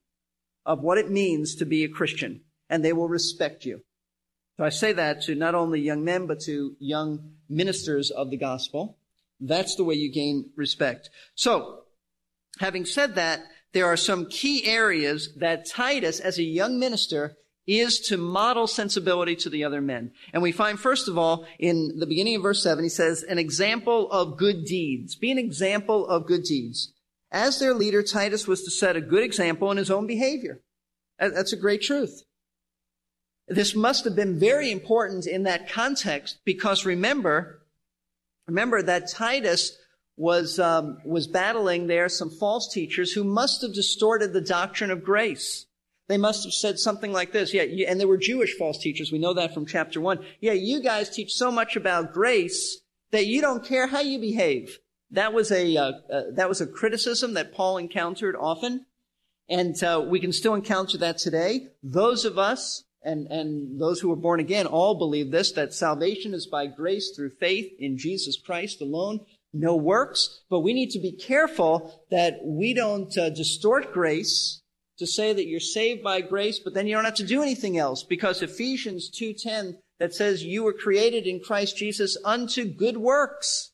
of 0.65 0.82
what 0.82 0.98
it 0.98 1.12
means 1.12 1.56
to 1.56 1.65
be 1.65 1.84
a 1.84 1.89
Christian, 1.89 2.42
and 2.70 2.84
they 2.84 2.94
will 2.94 3.10
respect 3.10 3.65
you. 3.65 3.82
So 4.58 4.63
I 4.63 4.70
say 4.70 4.94
that 4.94 5.22
to 5.24 5.36
not 5.36 5.54
only 5.54 5.82
young 5.82 6.04
men, 6.04 6.27
but 6.27 6.39
to 6.42 6.75
young 6.80 7.34
ministers 7.50 8.10
of 8.10 8.30
the 8.30 8.38
gospel. 8.38 8.98
That's 9.39 9.75
the 9.75 9.84
way 9.84 9.96
you 9.96 10.12
gain 10.12 10.51
respect. 10.56 11.10
So, 11.36 11.82
having 12.60 12.86
said 12.86 13.15
that, 13.15 13.42
there 13.74 13.86
are 13.86 13.98
some 13.98 14.27
key 14.27 14.65
areas 14.65 15.34
that 15.38 15.68
Titus, 15.68 16.22
as 16.22 16.38
a 16.38 16.44
young 16.44 16.80
minister, 16.80 17.36
is 17.68 18.00
to 18.00 18.15
model 18.15 18.68
sensibility 18.68 19.36
to 19.36 19.50
the 19.50 19.63
other 19.63 19.82
men. 19.82 20.12
And 20.32 20.42
we 20.42 20.51
find, 20.51 20.80
first 20.80 21.10
of 21.10 21.18
all, 21.18 21.46
in 21.60 22.00
the 22.00 22.06
beginning 22.06 22.36
of 22.38 22.44
verse 22.44 22.63
7, 22.63 22.84
he 22.84 22.89
says, 22.89 23.24
an 23.24 23.39
example 23.39 24.10
of 24.12 24.38
good 24.38 24.63
deeds. 24.63 25.15
Be 25.15 25.32
an 25.32 25.38
example 25.38 26.08
of 26.08 26.27
good 26.27 26.44
deeds. 26.44 26.94
As 27.36 27.60
their 27.60 27.74
leader, 27.74 28.01
Titus 28.01 28.48
was 28.48 28.63
to 28.63 28.72
set 28.72 28.96
a 28.96 29.01
good 29.01 29.22
example 29.22 29.70
in 29.70 29.75
his 29.75 29.92
own 29.92 30.08
behavior. 30.08 30.62
That's 31.20 31.51
a 31.51 31.58
great 31.58 31.82
truth. 31.82 32.24
This 33.50 33.75
must 33.75 34.06
have 34.06 34.15
been 34.15 34.39
very 34.39 34.72
important 34.72 35.27
in 35.27 35.44
that 35.44 35.70
context 35.70 36.38
because 36.46 36.86
remember, 36.86 37.62
remember 38.48 38.82
that 38.82 39.12
Titus 39.12 39.77
was 40.15 40.60
um, 40.60 41.00
was 41.04 41.27
battling 41.27 41.88
there 41.88 42.08
some 42.08 42.30
false 42.30 42.74
teachers 42.74 43.12
who 43.12 43.25
must 43.25 43.62
have 43.63 43.74
distorted 43.74 44.32
the 44.32 44.39
doctrine 44.39 44.89
of 44.89 45.04
grace. 45.04 45.65
They 46.08 46.18
must 46.18 46.46
have 46.46 46.54
said 46.54 46.80
something 46.80 47.12
like 47.12 47.34
this, 47.34 47.54
yeah, 47.54 47.63
and 47.89 48.00
they 48.00 48.06
were 48.06 48.18
Jewish 48.18 48.56
false 48.58 48.77
teachers. 48.77 49.12
We 49.12 49.20
know 49.20 49.34
that 49.34 49.54
from 49.54 49.65
chapter 49.65 50.00
one. 50.00 50.24
Yeah, 50.39 50.54
you 50.54 50.82
guys 50.82 51.10
teach 51.10 51.34
so 51.34 51.51
much 51.51 51.75
about 51.75 52.13
grace 52.13 52.80
that 53.12 53.25
you 53.25 53.42
don't 53.42 53.65
care 53.65 53.88
how 53.88 54.00
you 54.00 54.20
behave. 54.20 54.80
That 55.15 55.31
was 55.31 55.50
a 55.50 55.77
uh, 55.77 55.91
uh, 56.12 56.22
that 56.34 56.50
was 56.50 56.60
a 56.60 56.67
criticism 56.67 57.36
that 57.36 57.53
Paul 57.53 57.77
encountered 57.77 58.36
often, 58.36 58.86
and 59.48 59.81
uh, 59.81 60.03
we 60.05 60.19
can 60.19 60.34
still 60.34 60.55
encounter 60.55 60.98
that 60.98 61.19
today. 61.19 61.67
Those 61.81 62.25
of 62.25 62.38
us 62.38 62.84
and 63.01 63.27
and 63.27 63.79
those 63.79 64.01
who 64.01 64.10
were 64.10 64.17
born 64.17 64.41
again 64.41 64.65
all 64.65 64.95
believe 64.95 65.31
this 65.31 65.53
that 65.53 65.74
salvation 65.74 66.34
is 66.34 66.48
by 66.48 66.67
grace 66.67 67.13
through 67.15 67.29
faith 67.29 67.72
in 67.79 67.98
Jesus 67.98 68.38
Christ 68.38 68.81
alone, 68.81 69.22
no 69.53 69.77
works. 69.77 70.41
But 70.50 70.60
we 70.60 70.74
need 70.74 70.89
to 70.89 71.00
be 71.00 71.13
careful 71.13 72.03
that 72.12 72.39
we 72.43 72.74
don't 72.74 73.17
uh, 73.17 73.29
distort 73.29 73.93
grace 73.93 74.62
to 74.98 75.07
say 75.07 75.31
that 75.31 75.48
you're 75.48 75.62
saved 75.62 76.03
by 76.03 76.19
grace, 76.19 76.60
but 76.60 76.74
then 76.74 76.88
you 76.88 76.95
don't 76.95 77.05
have 77.05 77.15
to 77.15 77.25
do 77.25 77.41
anything 77.41 77.77
else 77.77 78.03
because 78.03 78.41
Ephesians 78.41 79.10
two 79.10 79.31
ten 79.34 79.77
that 79.98 80.13
says 80.13 80.43
you 80.43 80.65
were 80.65 80.74
created 80.74 81.25
in 81.25 81.39
Christ 81.39 81.77
Jesus 81.77 82.17
unto 82.25 82.65
good 82.65 82.98
works 82.98 83.72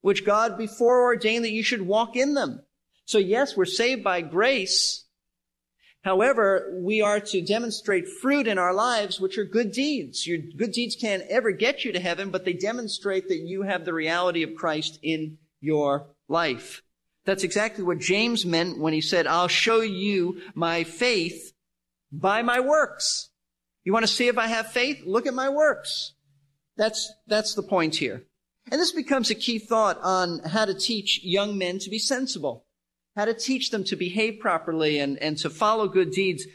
which 0.00 0.24
God 0.24 0.56
before 0.56 1.04
ordained 1.04 1.44
that 1.44 1.52
you 1.52 1.62
should 1.62 1.82
walk 1.82 2.16
in 2.16 2.34
them. 2.34 2.62
So 3.04 3.18
yes, 3.18 3.56
we're 3.56 3.64
saved 3.64 4.04
by 4.04 4.20
grace. 4.20 5.04
However, 6.02 6.72
we 6.82 7.02
are 7.02 7.20
to 7.20 7.42
demonstrate 7.42 8.08
fruit 8.08 8.46
in 8.46 8.56
our 8.56 8.72
lives, 8.72 9.20
which 9.20 9.36
are 9.36 9.44
good 9.44 9.72
deeds. 9.72 10.26
Your 10.26 10.38
good 10.38 10.72
deeds 10.72 10.96
can't 10.96 11.24
ever 11.28 11.50
get 11.50 11.84
you 11.84 11.92
to 11.92 12.00
heaven, 12.00 12.30
but 12.30 12.44
they 12.44 12.54
demonstrate 12.54 13.28
that 13.28 13.40
you 13.40 13.62
have 13.62 13.84
the 13.84 13.92
reality 13.92 14.42
of 14.42 14.54
Christ 14.54 14.98
in 15.02 15.36
your 15.60 16.06
life. 16.28 16.82
That's 17.26 17.44
exactly 17.44 17.84
what 17.84 17.98
James 17.98 18.46
meant 18.46 18.78
when 18.78 18.94
he 18.94 19.02
said, 19.02 19.26
I'll 19.26 19.48
show 19.48 19.82
you 19.82 20.40
my 20.54 20.84
faith 20.84 21.52
by 22.10 22.40
my 22.42 22.60
works. 22.60 23.28
You 23.84 23.92
want 23.92 24.04
to 24.04 24.12
see 24.12 24.28
if 24.28 24.38
I 24.38 24.46
have 24.46 24.72
faith? 24.72 25.02
Look 25.04 25.26
at 25.26 25.34
my 25.34 25.50
works. 25.50 26.14
That's, 26.76 27.12
that's 27.26 27.54
the 27.54 27.62
point 27.62 27.96
here. 27.96 28.24
And 28.70 28.80
this 28.80 28.92
becomes 28.92 29.30
a 29.30 29.34
key 29.34 29.58
thought 29.58 29.98
on 30.02 30.40
how 30.40 30.64
to 30.64 30.74
teach 30.74 31.20
young 31.24 31.58
men 31.58 31.78
to 31.80 31.90
be 31.90 31.98
sensible, 31.98 32.64
how 33.16 33.24
to 33.24 33.34
teach 33.34 33.70
them 33.70 33.82
to 33.84 33.96
behave 33.96 34.38
properly 34.40 34.98
and, 34.98 35.18
and 35.18 35.36
to 35.38 35.50
follow 35.50 35.88
good 35.88 36.12
deeds, 36.12 36.46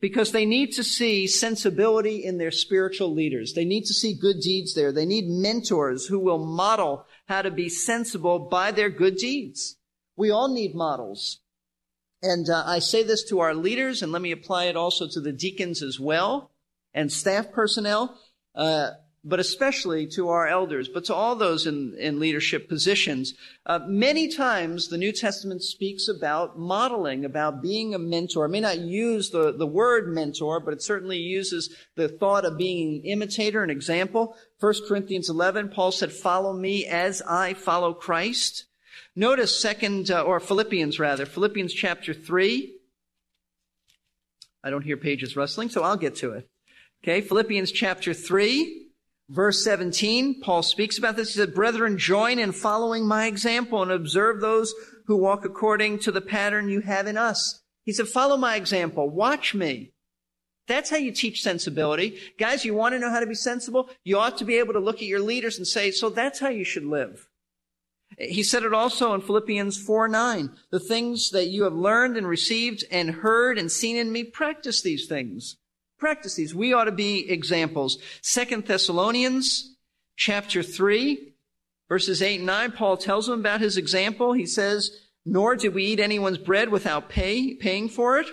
because 0.00 0.32
they 0.32 0.46
need 0.46 0.72
to 0.72 0.84
see 0.84 1.26
sensibility 1.26 2.24
in 2.24 2.38
their 2.38 2.52
spiritual 2.52 3.12
leaders. 3.12 3.52
They 3.52 3.64
need 3.64 3.84
to 3.84 3.94
see 3.94 4.14
good 4.14 4.40
deeds 4.40 4.74
there. 4.74 4.92
They 4.92 5.04
need 5.04 5.28
mentors 5.28 6.06
who 6.06 6.18
will 6.18 6.38
model 6.38 7.04
how 7.26 7.42
to 7.42 7.50
be 7.50 7.68
sensible 7.68 8.38
by 8.38 8.70
their 8.70 8.90
good 8.90 9.16
deeds. 9.16 9.76
We 10.16 10.30
all 10.30 10.48
need 10.48 10.74
models. 10.74 11.40
And 12.22 12.48
uh, 12.48 12.64
I 12.66 12.78
say 12.78 13.02
this 13.02 13.24
to 13.24 13.40
our 13.40 13.54
leaders, 13.54 14.02
and 14.02 14.10
let 14.10 14.22
me 14.22 14.32
apply 14.32 14.64
it 14.64 14.76
also 14.76 15.06
to 15.08 15.20
the 15.20 15.32
deacons 15.32 15.82
as 15.82 16.00
well 16.00 16.50
and 16.94 17.12
staff 17.12 17.52
personnel. 17.52 18.18
Uh, 18.54 18.90
but 19.24 19.40
especially 19.40 20.06
to 20.06 20.28
our 20.28 20.46
elders, 20.46 20.88
but 20.88 21.04
to 21.04 21.14
all 21.14 21.34
those 21.34 21.66
in, 21.66 21.94
in 21.98 22.20
leadership 22.20 22.68
positions. 22.68 23.34
Uh, 23.66 23.80
many 23.86 24.28
times 24.28 24.88
the 24.88 24.98
New 24.98 25.12
Testament 25.12 25.62
speaks 25.62 26.08
about 26.08 26.58
modeling, 26.58 27.24
about 27.24 27.60
being 27.60 27.94
a 27.94 27.98
mentor. 27.98 28.46
It 28.46 28.50
may 28.50 28.60
not 28.60 28.78
use 28.78 29.30
the, 29.30 29.52
the 29.52 29.66
word 29.66 30.08
mentor, 30.08 30.60
but 30.60 30.72
it 30.72 30.82
certainly 30.82 31.18
uses 31.18 31.74
the 31.96 32.08
thought 32.08 32.44
of 32.44 32.56
being 32.56 33.00
an 33.00 33.02
imitator, 33.04 33.62
an 33.62 33.70
example. 33.70 34.36
1 34.60 34.74
Corinthians 34.88 35.28
11, 35.28 35.70
Paul 35.70 35.92
said, 35.92 36.12
follow 36.12 36.52
me 36.52 36.86
as 36.86 37.20
I 37.22 37.54
follow 37.54 37.92
Christ. 37.92 38.64
Notice 39.16 39.60
second, 39.60 40.10
uh, 40.10 40.22
or 40.22 40.38
Philippians 40.38 41.00
rather, 41.00 41.26
Philippians 41.26 41.72
chapter 41.72 42.14
3. 42.14 42.74
I 44.62 44.70
don't 44.70 44.82
hear 44.82 44.96
pages 44.96 45.36
rustling, 45.36 45.70
so 45.70 45.82
I'll 45.82 45.96
get 45.96 46.16
to 46.16 46.32
it. 46.32 46.48
Okay, 47.02 47.20
Philippians 47.20 47.72
chapter 47.72 48.12
3. 48.12 48.87
Verse 49.30 49.62
17, 49.62 50.40
Paul 50.40 50.62
speaks 50.62 50.96
about 50.96 51.16
this. 51.16 51.34
He 51.34 51.38
said, 51.38 51.54
Brethren, 51.54 51.98
join 51.98 52.38
in 52.38 52.52
following 52.52 53.06
my 53.06 53.26
example 53.26 53.82
and 53.82 53.92
observe 53.92 54.40
those 54.40 54.74
who 55.06 55.16
walk 55.16 55.44
according 55.44 55.98
to 56.00 56.12
the 56.12 56.22
pattern 56.22 56.68
you 56.68 56.80
have 56.80 57.06
in 57.06 57.18
us. 57.18 57.62
He 57.84 57.92
said, 57.92 58.08
Follow 58.08 58.38
my 58.38 58.56
example. 58.56 59.08
Watch 59.08 59.54
me. 59.54 59.92
That's 60.66 60.90
how 60.90 60.96
you 60.96 61.12
teach 61.12 61.42
sensibility. 61.42 62.18
Guys, 62.38 62.64
you 62.64 62.74
want 62.74 62.94
to 62.94 62.98
know 62.98 63.10
how 63.10 63.20
to 63.20 63.26
be 63.26 63.34
sensible? 63.34 63.90
You 64.04 64.18
ought 64.18 64.38
to 64.38 64.44
be 64.44 64.56
able 64.58 64.74
to 64.74 64.80
look 64.80 64.96
at 64.96 65.02
your 65.02 65.20
leaders 65.20 65.58
and 65.58 65.66
say, 65.66 65.90
So 65.90 66.08
that's 66.08 66.38
how 66.40 66.48
you 66.48 66.64
should 66.64 66.84
live. 66.84 67.28
He 68.18 68.42
said 68.42 68.62
it 68.62 68.72
also 68.72 69.12
in 69.12 69.20
Philippians 69.20 69.82
4 69.82 70.08
9. 70.08 70.50
The 70.70 70.80
things 70.80 71.30
that 71.30 71.48
you 71.48 71.64
have 71.64 71.74
learned 71.74 72.16
and 72.16 72.26
received 72.26 72.84
and 72.90 73.10
heard 73.10 73.58
and 73.58 73.70
seen 73.70 73.96
in 73.96 74.10
me, 74.10 74.24
practice 74.24 74.80
these 74.80 75.06
things 75.06 75.56
practice 75.98 76.34
these. 76.34 76.54
We 76.54 76.72
ought 76.72 76.84
to 76.84 76.92
be 76.92 77.28
examples. 77.30 77.98
Second 78.22 78.66
Thessalonians 78.66 79.76
chapter 80.16 80.62
3, 80.62 81.34
verses 81.88 82.22
8 82.22 82.36
and 82.36 82.46
9, 82.46 82.72
Paul 82.72 82.96
tells 82.96 83.26
them 83.26 83.40
about 83.40 83.60
his 83.60 83.76
example. 83.76 84.32
He 84.32 84.46
says, 84.46 84.90
Nor 85.24 85.56
did 85.56 85.74
we 85.74 85.84
eat 85.84 86.00
anyone's 86.00 86.38
bread 86.38 86.70
without 86.70 87.08
pay, 87.08 87.54
paying 87.54 87.88
for 87.88 88.18
it. 88.18 88.26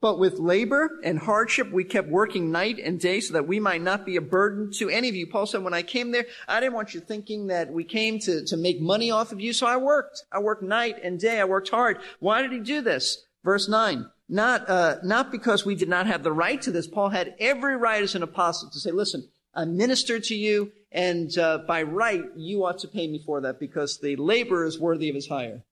But 0.00 0.18
with 0.18 0.38
labor 0.38 1.00
and 1.02 1.18
hardship, 1.18 1.72
we 1.72 1.82
kept 1.82 2.08
working 2.08 2.50
night 2.50 2.78
and 2.78 3.00
day 3.00 3.20
so 3.20 3.32
that 3.32 3.48
we 3.48 3.58
might 3.58 3.82
not 3.82 4.04
be 4.04 4.16
a 4.16 4.20
burden 4.20 4.70
to 4.74 4.90
any 4.90 5.08
of 5.08 5.14
you. 5.14 5.26
Paul 5.26 5.46
said, 5.46 5.62
when 5.62 5.74
I 5.74 5.82
came 5.82 6.12
there, 6.12 6.26
I 6.46 6.60
didn't 6.60 6.74
want 6.74 6.94
you 6.94 7.00
thinking 7.00 7.46
that 7.48 7.72
we 7.72 7.82
came 7.82 8.18
to, 8.20 8.44
to 8.44 8.56
make 8.56 8.80
money 8.80 9.10
off 9.10 9.32
of 9.32 9.40
you. 9.40 9.52
So 9.52 9.66
I 9.66 9.78
worked. 9.78 10.22
I 10.30 10.38
worked 10.38 10.62
night 10.62 10.96
and 11.02 11.18
day. 11.18 11.40
I 11.40 11.44
worked 11.44 11.70
hard. 11.70 11.98
Why 12.20 12.42
did 12.42 12.52
he 12.52 12.60
do 12.60 12.82
this? 12.82 13.24
Verse 13.42 13.68
9. 13.68 14.06
Not, 14.28 14.68
uh, 14.68 14.96
not 15.04 15.30
because 15.30 15.64
we 15.64 15.76
did 15.76 15.88
not 15.88 16.06
have 16.06 16.22
the 16.24 16.32
right 16.32 16.60
to 16.62 16.72
this. 16.72 16.88
Paul 16.88 17.10
had 17.10 17.34
every 17.38 17.76
right 17.76 18.02
as 18.02 18.14
an 18.14 18.22
apostle 18.22 18.70
to 18.70 18.80
say, 18.80 18.90
listen, 18.90 19.28
I 19.54 19.64
ministered 19.64 20.24
to 20.24 20.34
you, 20.34 20.72
and 20.90 21.36
uh, 21.38 21.58
by 21.66 21.82
right, 21.82 22.24
you 22.36 22.64
ought 22.64 22.78
to 22.80 22.88
pay 22.88 23.06
me 23.06 23.22
for 23.24 23.40
that 23.42 23.60
because 23.60 23.98
the 24.00 24.16
laborer 24.16 24.66
is 24.66 24.80
worthy 24.80 25.08
of 25.08 25.14
his 25.14 25.28
hire. 25.28 25.62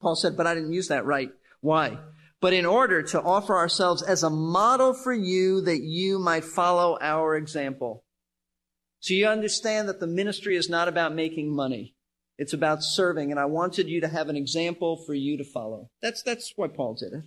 Paul 0.00 0.16
said, 0.16 0.36
but 0.36 0.46
I 0.46 0.54
didn't 0.54 0.72
use 0.72 0.88
that 0.88 1.06
right. 1.06 1.30
Why? 1.60 1.98
But 2.40 2.52
in 2.52 2.66
order 2.66 3.02
to 3.02 3.20
offer 3.20 3.56
ourselves 3.56 4.02
as 4.02 4.22
a 4.22 4.30
model 4.30 4.94
for 4.94 5.12
you 5.12 5.62
that 5.62 5.80
you 5.80 6.18
might 6.18 6.44
follow 6.44 6.96
our 7.00 7.36
example. 7.36 8.04
So 9.00 9.14
you 9.14 9.26
understand 9.26 9.88
that 9.88 9.98
the 9.98 10.06
ministry 10.06 10.56
is 10.56 10.68
not 10.68 10.88
about 10.88 11.14
making 11.14 11.54
money. 11.54 11.94
It's 12.36 12.52
about 12.52 12.84
serving, 12.84 13.32
and 13.32 13.40
I 13.40 13.46
wanted 13.46 13.88
you 13.88 14.00
to 14.00 14.08
have 14.08 14.28
an 14.28 14.36
example 14.36 14.96
for 14.96 15.14
you 15.14 15.36
to 15.38 15.44
follow. 15.44 15.90
That's, 16.00 16.22
that's 16.22 16.52
why 16.54 16.68
Paul 16.68 16.94
did 16.94 17.12
it. 17.12 17.24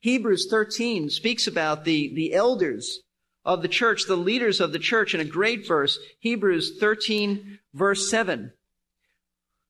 Hebrews 0.00 0.48
13 0.50 1.10
speaks 1.10 1.46
about 1.46 1.84
the, 1.84 2.14
the 2.14 2.34
elders 2.34 3.00
of 3.44 3.62
the 3.62 3.68
church, 3.68 4.04
the 4.06 4.16
leaders 4.16 4.60
of 4.60 4.72
the 4.72 4.78
church 4.78 5.14
in 5.14 5.20
a 5.20 5.24
great 5.24 5.66
verse. 5.66 5.98
Hebrews 6.20 6.78
13 6.78 7.58
verse 7.74 8.10
7. 8.10 8.52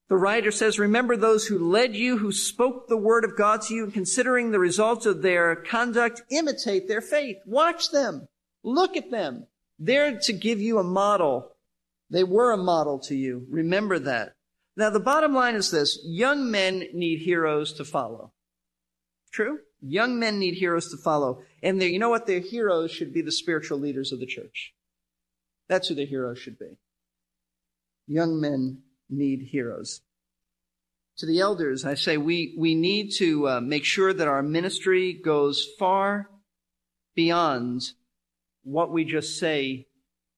The 0.08 0.16
writer 0.16 0.50
says, 0.50 0.78
remember 0.78 1.16
those 1.16 1.46
who 1.46 1.58
led 1.58 1.94
you, 1.94 2.16
who 2.16 2.32
spoke 2.32 2.88
the 2.88 2.96
word 2.96 3.24
of 3.24 3.36
God 3.36 3.60
to 3.62 3.74
you, 3.74 3.84
and 3.84 3.92
considering 3.92 4.50
the 4.50 4.58
results 4.58 5.04
of 5.04 5.20
their 5.20 5.54
conduct, 5.54 6.22
imitate 6.30 6.88
their 6.88 7.02
faith. 7.02 7.36
Watch 7.44 7.90
them. 7.90 8.26
Look 8.64 8.96
at 8.96 9.10
them. 9.10 9.46
They're 9.78 10.18
to 10.20 10.32
give 10.32 10.60
you 10.60 10.78
a 10.78 10.84
model. 10.84 11.52
They 12.10 12.24
were 12.24 12.52
a 12.52 12.56
model 12.56 12.98
to 13.00 13.14
you. 13.14 13.46
Remember 13.50 13.98
that. 13.98 14.34
Now, 14.76 14.90
the 14.90 15.00
bottom 15.00 15.34
line 15.34 15.56
is 15.56 15.70
this. 15.70 15.98
Young 16.04 16.50
men 16.50 16.84
need 16.94 17.18
heroes 17.18 17.74
to 17.74 17.84
follow. 17.84 18.32
True? 19.30 19.58
Young 19.80 20.18
men 20.18 20.38
need 20.38 20.54
heroes 20.54 20.90
to 20.90 20.96
follow. 20.96 21.42
And 21.62 21.80
you 21.82 21.98
know 21.98 22.08
what? 22.08 22.26
Their 22.26 22.40
heroes 22.40 22.90
should 22.90 23.12
be 23.12 23.22
the 23.22 23.32
spiritual 23.32 23.78
leaders 23.78 24.12
of 24.12 24.20
the 24.20 24.26
church. 24.26 24.74
That's 25.68 25.88
who 25.88 25.94
their 25.94 26.06
heroes 26.06 26.38
should 26.38 26.58
be. 26.58 26.78
Young 28.06 28.40
men 28.40 28.82
need 29.08 29.48
heroes. 29.50 30.00
To 31.18 31.26
the 31.26 31.40
elders, 31.40 31.84
I 31.84 31.94
say 31.94 32.16
we, 32.16 32.54
we 32.56 32.74
need 32.74 33.10
to 33.18 33.48
uh, 33.48 33.60
make 33.60 33.84
sure 33.84 34.12
that 34.12 34.28
our 34.28 34.42
ministry 34.42 35.12
goes 35.12 35.66
far 35.78 36.30
beyond 37.14 37.82
what 38.62 38.92
we 38.92 39.04
just 39.04 39.38
say 39.38 39.86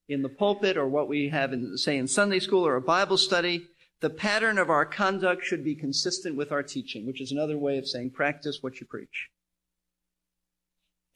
in 0.08 0.22
the 0.22 0.28
pulpit 0.28 0.76
or 0.76 0.88
what 0.88 1.08
we 1.08 1.28
have 1.28 1.52
in, 1.52 1.76
say 1.76 1.96
in 1.96 2.08
Sunday 2.08 2.40
school 2.40 2.66
or 2.66 2.76
a 2.76 2.80
Bible 2.80 3.16
study. 3.16 3.66
The 4.00 4.10
pattern 4.10 4.56
of 4.58 4.70
our 4.70 4.86
conduct 4.86 5.44
should 5.44 5.62
be 5.62 5.74
consistent 5.74 6.36
with 6.36 6.52
our 6.52 6.62
teaching, 6.62 7.06
which 7.06 7.20
is 7.20 7.32
another 7.32 7.58
way 7.58 7.76
of 7.76 7.86
saying 7.86 8.10
practice 8.10 8.58
what 8.62 8.80
you 8.80 8.86
preach. 8.86 9.28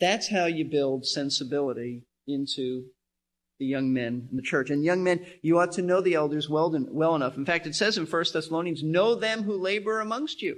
That's 0.01 0.29
how 0.29 0.47
you 0.47 0.67
build 0.67 1.07
sensibility 1.07 2.03
into 2.27 2.87
the 3.59 3.67
young 3.67 3.93
men 3.93 4.29
in 4.31 4.37
the 4.37 4.43
church. 4.43 4.69
And 4.69 4.85
young 4.85 5.03
men, 5.03 5.25
you 5.41 5.59
ought 5.59 5.73
to 5.73 5.83
know 5.83 6.01
the 6.01 6.15
elders 6.15 6.49
well, 6.49 6.75
well 6.91 7.15
enough. 7.15 7.37
In 7.37 7.47
fact, 7.47 7.67
it 7.67 7.75
says 7.75 7.97
in 7.97 8.05
1 8.05 8.25
Thessalonians, 8.33 8.83
know 8.83 9.15
them 9.15 9.45
who 9.45 9.57
labor 9.57 10.01
amongst 10.01 10.43
you. 10.43 10.57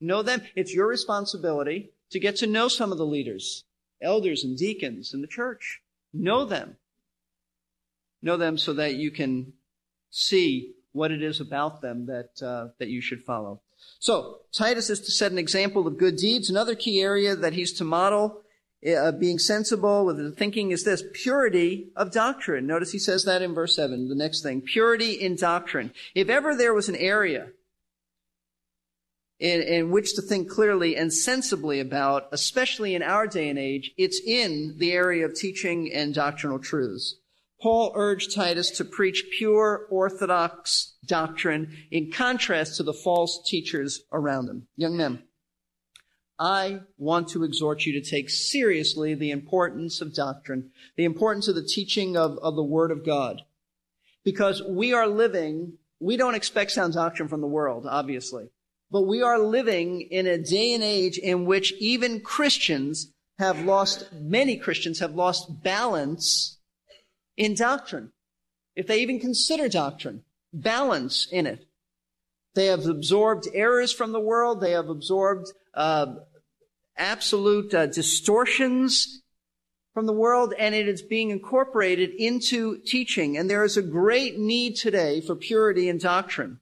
Know 0.00 0.22
them. 0.22 0.42
It's 0.56 0.74
your 0.74 0.88
responsibility 0.88 1.92
to 2.10 2.18
get 2.18 2.36
to 2.36 2.46
know 2.46 2.68
some 2.68 2.90
of 2.90 2.98
the 2.98 3.06
leaders, 3.06 3.64
elders 4.00 4.42
and 4.42 4.56
deacons 4.56 5.14
in 5.14 5.20
the 5.20 5.28
church. 5.28 5.80
Know 6.12 6.44
them. 6.44 6.76
Know 8.20 8.36
them 8.36 8.58
so 8.58 8.72
that 8.72 8.94
you 8.94 9.10
can 9.10 9.52
see 10.10 10.74
what 10.92 11.10
it 11.10 11.22
is 11.22 11.40
about 11.40 11.80
them 11.80 12.06
that, 12.06 12.42
uh, 12.42 12.68
that 12.78 12.88
you 12.88 13.00
should 13.00 13.22
follow. 13.22 13.60
So, 13.98 14.40
Titus 14.52 14.90
is 14.90 15.00
to 15.00 15.10
set 15.10 15.32
an 15.32 15.38
example 15.38 15.86
of 15.86 15.98
good 15.98 16.16
deeds. 16.16 16.50
Another 16.50 16.74
key 16.74 17.00
area 17.00 17.34
that 17.34 17.54
he's 17.54 17.72
to 17.74 17.84
model 17.84 18.42
uh, 18.86 19.12
being 19.12 19.38
sensible 19.38 20.04
with 20.04 20.16
the 20.16 20.32
thinking 20.32 20.70
is 20.70 20.84
this 20.84 21.04
purity 21.12 21.88
of 21.96 22.10
doctrine. 22.10 22.66
Notice 22.66 22.92
he 22.92 22.98
says 22.98 23.24
that 23.24 23.42
in 23.42 23.54
verse 23.54 23.76
7, 23.76 24.08
the 24.08 24.14
next 24.14 24.42
thing 24.42 24.60
purity 24.60 25.12
in 25.12 25.36
doctrine. 25.36 25.92
If 26.14 26.28
ever 26.28 26.56
there 26.56 26.74
was 26.74 26.88
an 26.88 26.96
area 26.96 27.48
in, 29.38 29.62
in 29.62 29.90
which 29.90 30.14
to 30.14 30.22
think 30.22 30.48
clearly 30.48 30.96
and 30.96 31.12
sensibly 31.12 31.80
about, 31.80 32.28
especially 32.32 32.94
in 32.94 33.02
our 33.02 33.26
day 33.26 33.48
and 33.48 33.58
age, 33.58 33.92
it's 33.96 34.20
in 34.20 34.74
the 34.78 34.92
area 34.92 35.24
of 35.24 35.34
teaching 35.34 35.92
and 35.92 36.14
doctrinal 36.14 36.58
truths. 36.58 37.16
Paul 37.62 37.92
urged 37.94 38.34
Titus 38.34 38.72
to 38.72 38.84
preach 38.84 39.26
pure 39.38 39.86
orthodox 39.88 40.94
doctrine 41.06 41.76
in 41.92 42.10
contrast 42.10 42.76
to 42.76 42.82
the 42.82 42.92
false 42.92 43.40
teachers 43.46 44.02
around 44.10 44.48
him. 44.48 44.66
Young 44.74 44.96
men, 44.96 45.22
I 46.40 46.80
want 46.98 47.28
to 47.28 47.44
exhort 47.44 47.86
you 47.86 47.92
to 47.92 48.10
take 48.10 48.30
seriously 48.30 49.14
the 49.14 49.30
importance 49.30 50.00
of 50.00 50.12
doctrine, 50.12 50.72
the 50.96 51.04
importance 51.04 51.46
of 51.46 51.54
the 51.54 51.62
teaching 51.62 52.16
of, 52.16 52.36
of 52.38 52.56
the 52.56 52.64
Word 52.64 52.90
of 52.90 53.06
God. 53.06 53.42
Because 54.24 54.60
we 54.68 54.92
are 54.92 55.06
living, 55.06 55.74
we 56.00 56.16
don't 56.16 56.34
expect 56.34 56.72
sound 56.72 56.94
doctrine 56.94 57.28
from 57.28 57.42
the 57.42 57.46
world, 57.46 57.86
obviously. 57.88 58.48
But 58.90 59.02
we 59.02 59.22
are 59.22 59.38
living 59.38 60.00
in 60.00 60.26
a 60.26 60.36
day 60.36 60.74
and 60.74 60.82
age 60.82 61.16
in 61.16 61.44
which 61.44 61.72
even 61.74 62.22
Christians 62.22 63.12
have 63.38 63.64
lost, 63.64 64.12
many 64.12 64.56
Christians 64.56 64.98
have 64.98 65.14
lost 65.14 65.62
balance 65.62 66.58
in 67.36 67.54
doctrine. 67.54 68.12
If 68.74 68.86
they 68.86 69.00
even 69.00 69.20
consider 69.20 69.68
doctrine, 69.68 70.24
balance 70.52 71.26
in 71.30 71.46
it. 71.46 71.66
They 72.54 72.66
have 72.66 72.86
absorbed 72.86 73.48
errors 73.54 73.92
from 73.92 74.12
the 74.12 74.20
world. 74.20 74.60
They 74.60 74.72
have 74.72 74.88
absorbed 74.88 75.52
uh, 75.74 76.14
absolute 76.96 77.72
uh, 77.72 77.86
distortions 77.86 79.22
from 79.94 80.06
the 80.06 80.12
world 80.12 80.54
and 80.58 80.74
it 80.74 80.88
is 80.88 81.02
being 81.02 81.30
incorporated 81.30 82.10
into 82.10 82.78
teaching. 82.84 83.36
And 83.36 83.48
there 83.48 83.64
is 83.64 83.76
a 83.76 83.82
great 83.82 84.38
need 84.38 84.76
today 84.76 85.20
for 85.20 85.34
purity 85.34 85.88
in 85.88 85.98
doctrine. 85.98 86.60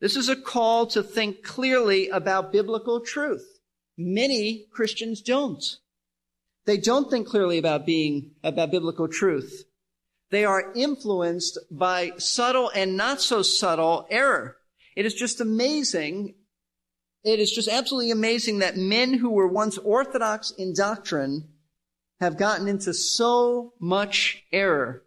This 0.00 0.16
is 0.16 0.28
a 0.28 0.36
call 0.36 0.86
to 0.88 1.02
think 1.02 1.42
clearly 1.42 2.08
about 2.08 2.52
biblical 2.52 3.00
truth. 3.00 3.60
Many 3.96 4.66
Christians 4.70 5.22
don't. 5.22 5.64
They 6.66 6.76
don't 6.76 7.10
think 7.10 7.28
clearly 7.28 7.58
about 7.58 7.86
being, 7.86 8.32
about 8.42 8.70
biblical 8.70 9.08
truth. 9.08 9.64
They 10.30 10.44
are 10.44 10.72
influenced 10.74 11.58
by 11.70 12.12
subtle 12.18 12.70
and 12.74 12.96
not 12.96 13.20
so 13.20 13.42
subtle 13.42 14.06
error. 14.10 14.56
It 14.96 15.06
is 15.06 15.14
just 15.14 15.40
amazing 15.40 16.34
it 17.26 17.40
is 17.40 17.50
just 17.50 17.66
absolutely 17.66 18.12
amazing 18.12 18.60
that 18.60 18.76
men 18.76 19.12
who 19.12 19.30
were 19.30 19.48
once 19.48 19.78
orthodox 19.78 20.52
in 20.52 20.72
doctrine 20.72 21.48
have 22.20 22.38
gotten 22.38 22.68
into 22.68 22.94
so 22.94 23.72
much 23.80 24.44
error. 24.52 25.02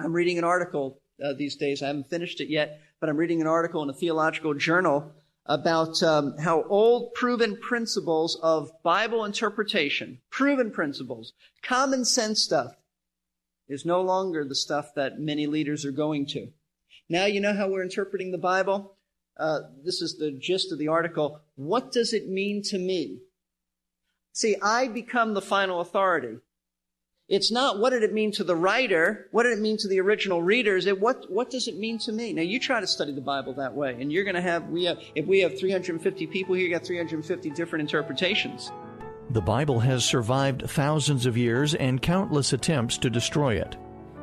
I'm 0.00 0.12
reading 0.12 0.36
an 0.36 0.42
article 0.42 1.00
uh, 1.24 1.34
these 1.38 1.54
days. 1.54 1.80
I 1.80 1.86
haven't 1.86 2.10
finished 2.10 2.40
it 2.40 2.48
yet, 2.48 2.80
but 3.00 3.08
I'm 3.08 3.16
reading 3.16 3.40
an 3.40 3.46
article 3.46 3.84
in 3.84 3.88
a 3.88 3.92
theological 3.92 4.52
journal 4.54 5.12
about 5.48 6.02
um, 6.02 6.36
how 6.38 6.64
old 6.64 7.14
proven 7.14 7.56
principles 7.56 8.38
of 8.42 8.70
Bible 8.82 9.24
interpretation, 9.24 10.18
proven 10.30 10.70
principles, 10.70 11.32
common 11.62 12.04
sense 12.04 12.42
stuff, 12.42 12.76
is 13.68 13.84
no 13.84 14.00
longer 14.00 14.44
the 14.44 14.54
stuff 14.54 14.94
that 14.94 15.18
many 15.18 15.46
leaders 15.46 15.84
are 15.84 15.92
going 15.92 16.26
to. 16.26 16.48
Now 17.08 17.26
you 17.26 17.40
know 17.40 17.54
how 17.54 17.68
we're 17.68 17.82
interpreting 17.82 18.32
the 18.32 18.38
Bible? 18.38 18.96
uh, 19.38 19.60
this 19.84 20.00
is 20.00 20.16
the 20.16 20.30
gist 20.30 20.72
of 20.72 20.78
the 20.78 20.88
article. 20.88 21.40
What 21.56 21.92
does 21.92 22.12
it 22.12 22.28
mean 22.28 22.62
to 22.64 22.78
me? 22.78 23.18
See, 24.32 24.56
I 24.62 24.88
become 24.88 25.34
the 25.34 25.42
final 25.42 25.80
authority. 25.80 26.38
It's 27.28 27.50
not 27.50 27.80
what 27.80 27.90
did 27.90 28.04
it 28.04 28.12
mean 28.12 28.30
to 28.32 28.44
the 28.44 28.54
writer, 28.54 29.26
what 29.32 29.42
did 29.42 29.58
it 29.58 29.60
mean 29.60 29.76
to 29.78 29.88
the 29.88 29.98
original 29.98 30.44
readers, 30.44 30.86
it, 30.86 31.00
what, 31.00 31.28
what 31.28 31.50
does 31.50 31.66
it 31.66 31.76
mean 31.76 31.98
to 32.00 32.12
me? 32.12 32.32
Now 32.32 32.42
you 32.42 32.60
try 32.60 32.78
to 32.80 32.86
study 32.86 33.12
the 33.12 33.20
Bible 33.20 33.52
that 33.54 33.74
way, 33.74 33.96
and 34.00 34.12
you're 34.12 34.22
gonna 34.22 34.40
have, 34.40 34.68
we 34.68 34.84
have, 34.84 34.98
if 35.16 35.26
we 35.26 35.40
have 35.40 35.58
350 35.58 36.28
people 36.28 36.54
here, 36.54 36.68
you 36.68 36.72
got 36.72 36.86
350 36.86 37.50
different 37.50 37.80
interpretations. 37.80 38.70
The 39.30 39.40
Bible 39.40 39.80
has 39.80 40.04
survived 40.04 40.70
thousands 40.70 41.26
of 41.26 41.36
years 41.36 41.74
and 41.74 42.00
countless 42.00 42.52
attempts 42.52 42.96
to 42.98 43.10
destroy 43.10 43.54
it. 43.56 43.76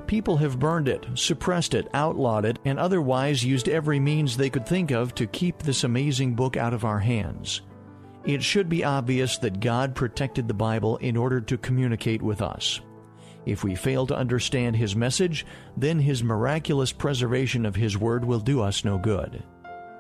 People 0.08 0.38
have 0.38 0.58
burned 0.58 0.88
it, 0.88 1.06
suppressed 1.16 1.74
it, 1.74 1.90
outlawed 1.94 2.46
it, 2.46 2.58
and 2.64 2.80
otherwise 2.80 3.44
used 3.44 3.68
every 3.68 4.00
means 4.00 4.38
they 4.38 4.50
could 4.50 4.66
think 4.66 4.92
of 4.92 5.14
to 5.16 5.28
keep 5.28 5.60
this 5.60 5.84
amazing 5.84 6.36
book 6.36 6.56
out 6.56 6.74
of 6.74 6.86
our 6.86 7.00
hands. 7.00 7.64
It 8.24 8.42
should 8.42 8.70
be 8.70 8.86
obvious 8.86 9.38
that 9.40 9.60
God 9.60 9.94
protected 9.94 10.48
the 10.48 10.54
Bible 10.54 10.96
in 10.98 11.18
order 11.18 11.42
to 11.42 11.58
communicate 11.58 12.22
with 12.22 12.42
us. 12.42 12.80
If 13.46 13.64
we 13.64 13.76
fail 13.76 14.08
to 14.08 14.16
understand 14.16 14.76
His 14.76 14.96
message, 14.96 15.46
then 15.76 16.00
His 16.00 16.24
miraculous 16.24 16.92
preservation 16.92 17.66
of 17.66 17.76
His 17.76 17.98
Word 17.98 18.24
will 18.24 18.40
do 18.40 18.62
us 18.62 18.86
no 18.86 18.98
good. 18.98 19.44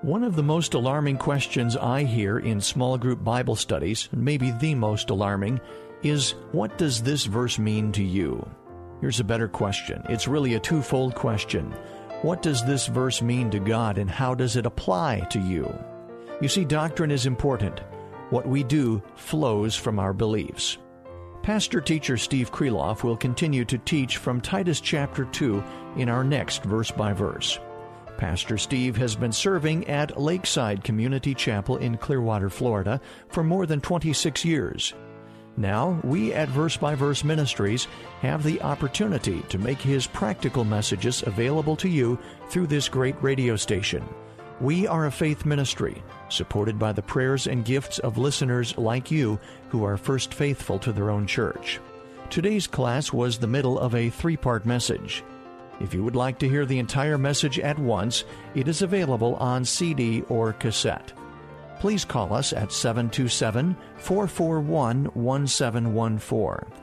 One 0.01 0.23
of 0.23 0.35
the 0.35 0.43
most 0.43 0.73
alarming 0.73 1.17
questions 1.17 1.77
I 1.77 2.03
hear 2.03 2.39
in 2.39 2.59
small 2.59 2.97
group 2.97 3.23
Bible 3.23 3.55
studies, 3.55 4.09
maybe 4.11 4.51
the 4.51 4.75
most 4.75 5.09
alarming, 5.09 5.61
is 6.03 6.31
what 6.51 6.77
does 6.77 7.01
this 7.01 7.25
verse 7.25 7.57
mean 7.57 7.91
to 7.93 8.03
you? 8.03 8.45
Here's 8.99 9.19
a 9.19 9.23
better 9.23 9.47
question. 9.47 10.03
It's 10.09 10.27
really 10.27 10.55
a 10.55 10.59
twofold 10.59 11.15
question. 11.15 11.73
What 12.21 12.41
does 12.41 12.65
this 12.65 12.87
verse 12.87 13.21
mean 13.21 13.49
to 13.51 13.59
God 13.59 13.97
and 13.97 14.09
how 14.09 14.33
does 14.35 14.55
it 14.55 14.65
apply 14.65 15.21
to 15.31 15.39
you? 15.39 15.73
You 16.41 16.47
see, 16.47 16.65
doctrine 16.65 17.11
is 17.11 17.25
important. 17.25 17.81
What 18.29 18.47
we 18.47 18.63
do 18.63 19.03
flows 19.15 19.75
from 19.75 19.99
our 19.99 20.13
beliefs. 20.13 20.77
Pastor 21.43 21.81
teacher 21.81 22.15
Steve 22.15 22.53
Kreloff 22.53 23.03
will 23.03 23.17
continue 23.17 23.65
to 23.65 23.77
teach 23.77 24.15
from 24.15 24.39
Titus 24.39 24.79
chapter 24.79 25.25
2 25.25 25.61
in 25.97 26.07
our 26.07 26.23
next 26.23 26.63
verse 26.63 26.89
by 26.89 27.11
verse. 27.11 27.59
Pastor 28.15 28.57
Steve 28.57 28.95
has 28.95 29.13
been 29.13 29.33
serving 29.33 29.85
at 29.89 30.17
Lakeside 30.17 30.85
Community 30.85 31.33
Chapel 31.33 31.75
in 31.75 31.97
Clearwater, 31.97 32.49
Florida 32.49 33.01
for 33.27 33.43
more 33.43 33.65
than 33.65 33.81
26 33.81 34.45
years. 34.45 34.93
Now, 35.57 35.99
we 36.05 36.31
at 36.31 36.47
Verse 36.47 36.77
by 36.77 36.95
Verse 36.95 37.25
Ministries 37.25 37.89
have 38.21 38.41
the 38.41 38.61
opportunity 38.61 39.41
to 39.49 39.57
make 39.57 39.81
his 39.81 40.07
practical 40.07 40.63
messages 40.63 41.23
available 41.27 41.75
to 41.75 41.89
you 41.89 42.17
through 42.47 42.67
this 42.67 42.87
great 42.87 43.21
radio 43.21 43.57
station. 43.57 44.01
We 44.63 44.87
are 44.87 45.05
a 45.05 45.11
faith 45.11 45.45
ministry 45.45 46.01
supported 46.29 46.79
by 46.79 46.93
the 46.93 47.03
prayers 47.03 47.45
and 47.45 47.63
gifts 47.63 47.99
of 47.99 48.17
listeners 48.17 48.75
like 48.77 49.11
you 49.11 49.39
who 49.69 49.83
are 49.83 49.97
first 49.97 50.33
faithful 50.33 50.79
to 50.79 50.91
their 50.91 51.11
own 51.11 51.27
church. 51.27 51.79
Today's 52.31 52.65
class 52.65 53.13
was 53.13 53.37
the 53.37 53.45
middle 53.45 53.77
of 53.77 53.93
a 53.93 54.09
three 54.09 54.37
part 54.37 54.65
message. 54.65 55.23
If 55.79 55.93
you 55.93 56.03
would 56.03 56.15
like 56.15 56.39
to 56.39 56.49
hear 56.49 56.65
the 56.65 56.79
entire 56.79 57.19
message 57.19 57.59
at 57.59 57.77
once, 57.77 58.23
it 58.55 58.67
is 58.67 58.81
available 58.81 59.35
on 59.35 59.65
CD 59.65 60.23
or 60.29 60.53
cassette 60.53 61.13
please 61.83 62.05
call 62.05 62.33
us 62.33 62.53
at 62.53 62.71
727 62.71 63.75
441 63.97 65.03
1714. 65.03 66.73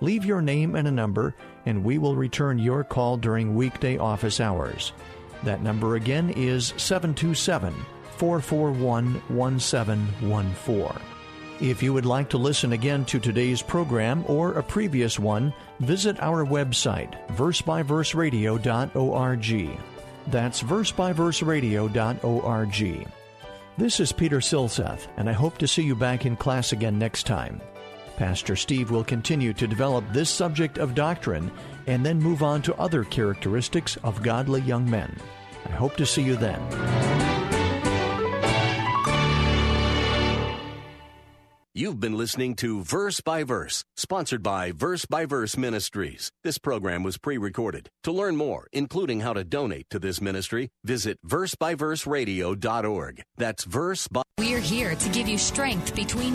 Leave 0.00 0.24
your 0.24 0.42
name 0.42 0.74
and 0.74 0.88
a 0.88 0.90
number, 0.90 1.32
and 1.64 1.84
we 1.84 1.96
will 1.96 2.16
return 2.16 2.58
your 2.58 2.82
call 2.82 3.16
during 3.16 3.54
weekday 3.54 3.96
office 3.98 4.40
hours. 4.40 4.92
That 5.44 5.62
number 5.62 5.96
again 5.96 6.30
is 6.30 6.72
727 6.76 7.74
441 8.16 9.22
1714. 9.28 11.02
If 11.60 11.82
you 11.82 11.92
would 11.92 12.06
like 12.06 12.30
to 12.30 12.38
listen 12.38 12.72
again 12.72 13.04
to 13.06 13.18
today's 13.18 13.62
program 13.62 14.24
or 14.28 14.52
a 14.52 14.62
previous 14.62 15.18
one, 15.18 15.52
visit 15.80 16.20
our 16.20 16.46
website, 16.46 17.14
versebyverseradio.org. 17.30 19.80
That's 20.28 20.62
versebyverseradio.org. 20.62 23.08
This 23.76 24.00
is 24.00 24.12
Peter 24.12 24.38
Silseth, 24.38 25.08
and 25.16 25.28
I 25.28 25.32
hope 25.32 25.58
to 25.58 25.68
see 25.68 25.82
you 25.82 25.96
back 25.96 26.26
in 26.26 26.36
class 26.36 26.72
again 26.72 26.98
next 26.98 27.26
time. 27.26 27.60
Pastor 28.18 28.56
Steve 28.56 28.90
will 28.90 29.04
continue 29.04 29.52
to 29.52 29.68
develop 29.68 30.04
this 30.12 30.28
subject 30.28 30.78
of 30.78 30.96
doctrine 30.96 31.52
and 31.86 32.04
then 32.04 32.18
move 32.18 32.42
on 32.42 32.60
to 32.62 32.74
other 32.74 33.04
characteristics 33.04 33.96
of 34.02 34.24
godly 34.24 34.60
young 34.62 34.90
men. 34.90 35.16
I 35.64 35.70
hope 35.70 35.94
to 35.98 36.04
see 36.04 36.22
you 36.22 36.34
then. 36.34 36.60
You've 41.74 42.00
been 42.00 42.16
listening 42.16 42.56
to 42.56 42.82
Verse 42.82 43.20
by 43.20 43.44
Verse, 43.44 43.84
sponsored 43.96 44.42
by 44.42 44.72
Verse 44.72 45.06
by 45.06 45.24
Verse 45.24 45.56
Ministries. 45.56 46.32
This 46.42 46.58
program 46.58 47.04
was 47.04 47.18
pre 47.18 47.38
recorded. 47.38 47.88
To 48.02 48.10
learn 48.10 48.34
more, 48.34 48.66
including 48.72 49.20
how 49.20 49.32
to 49.32 49.44
donate 49.44 49.86
to 49.90 50.00
this 50.00 50.20
ministry, 50.20 50.70
visit 50.82 51.18
versebyverseradio.org. 51.24 53.22
That's 53.36 53.62
verse 53.62 54.08
by. 54.08 54.22
We're 54.40 54.58
here 54.58 54.96
to 54.96 55.08
give 55.10 55.28
you 55.28 55.38
strength 55.38 55.94
between. 55.94 56.34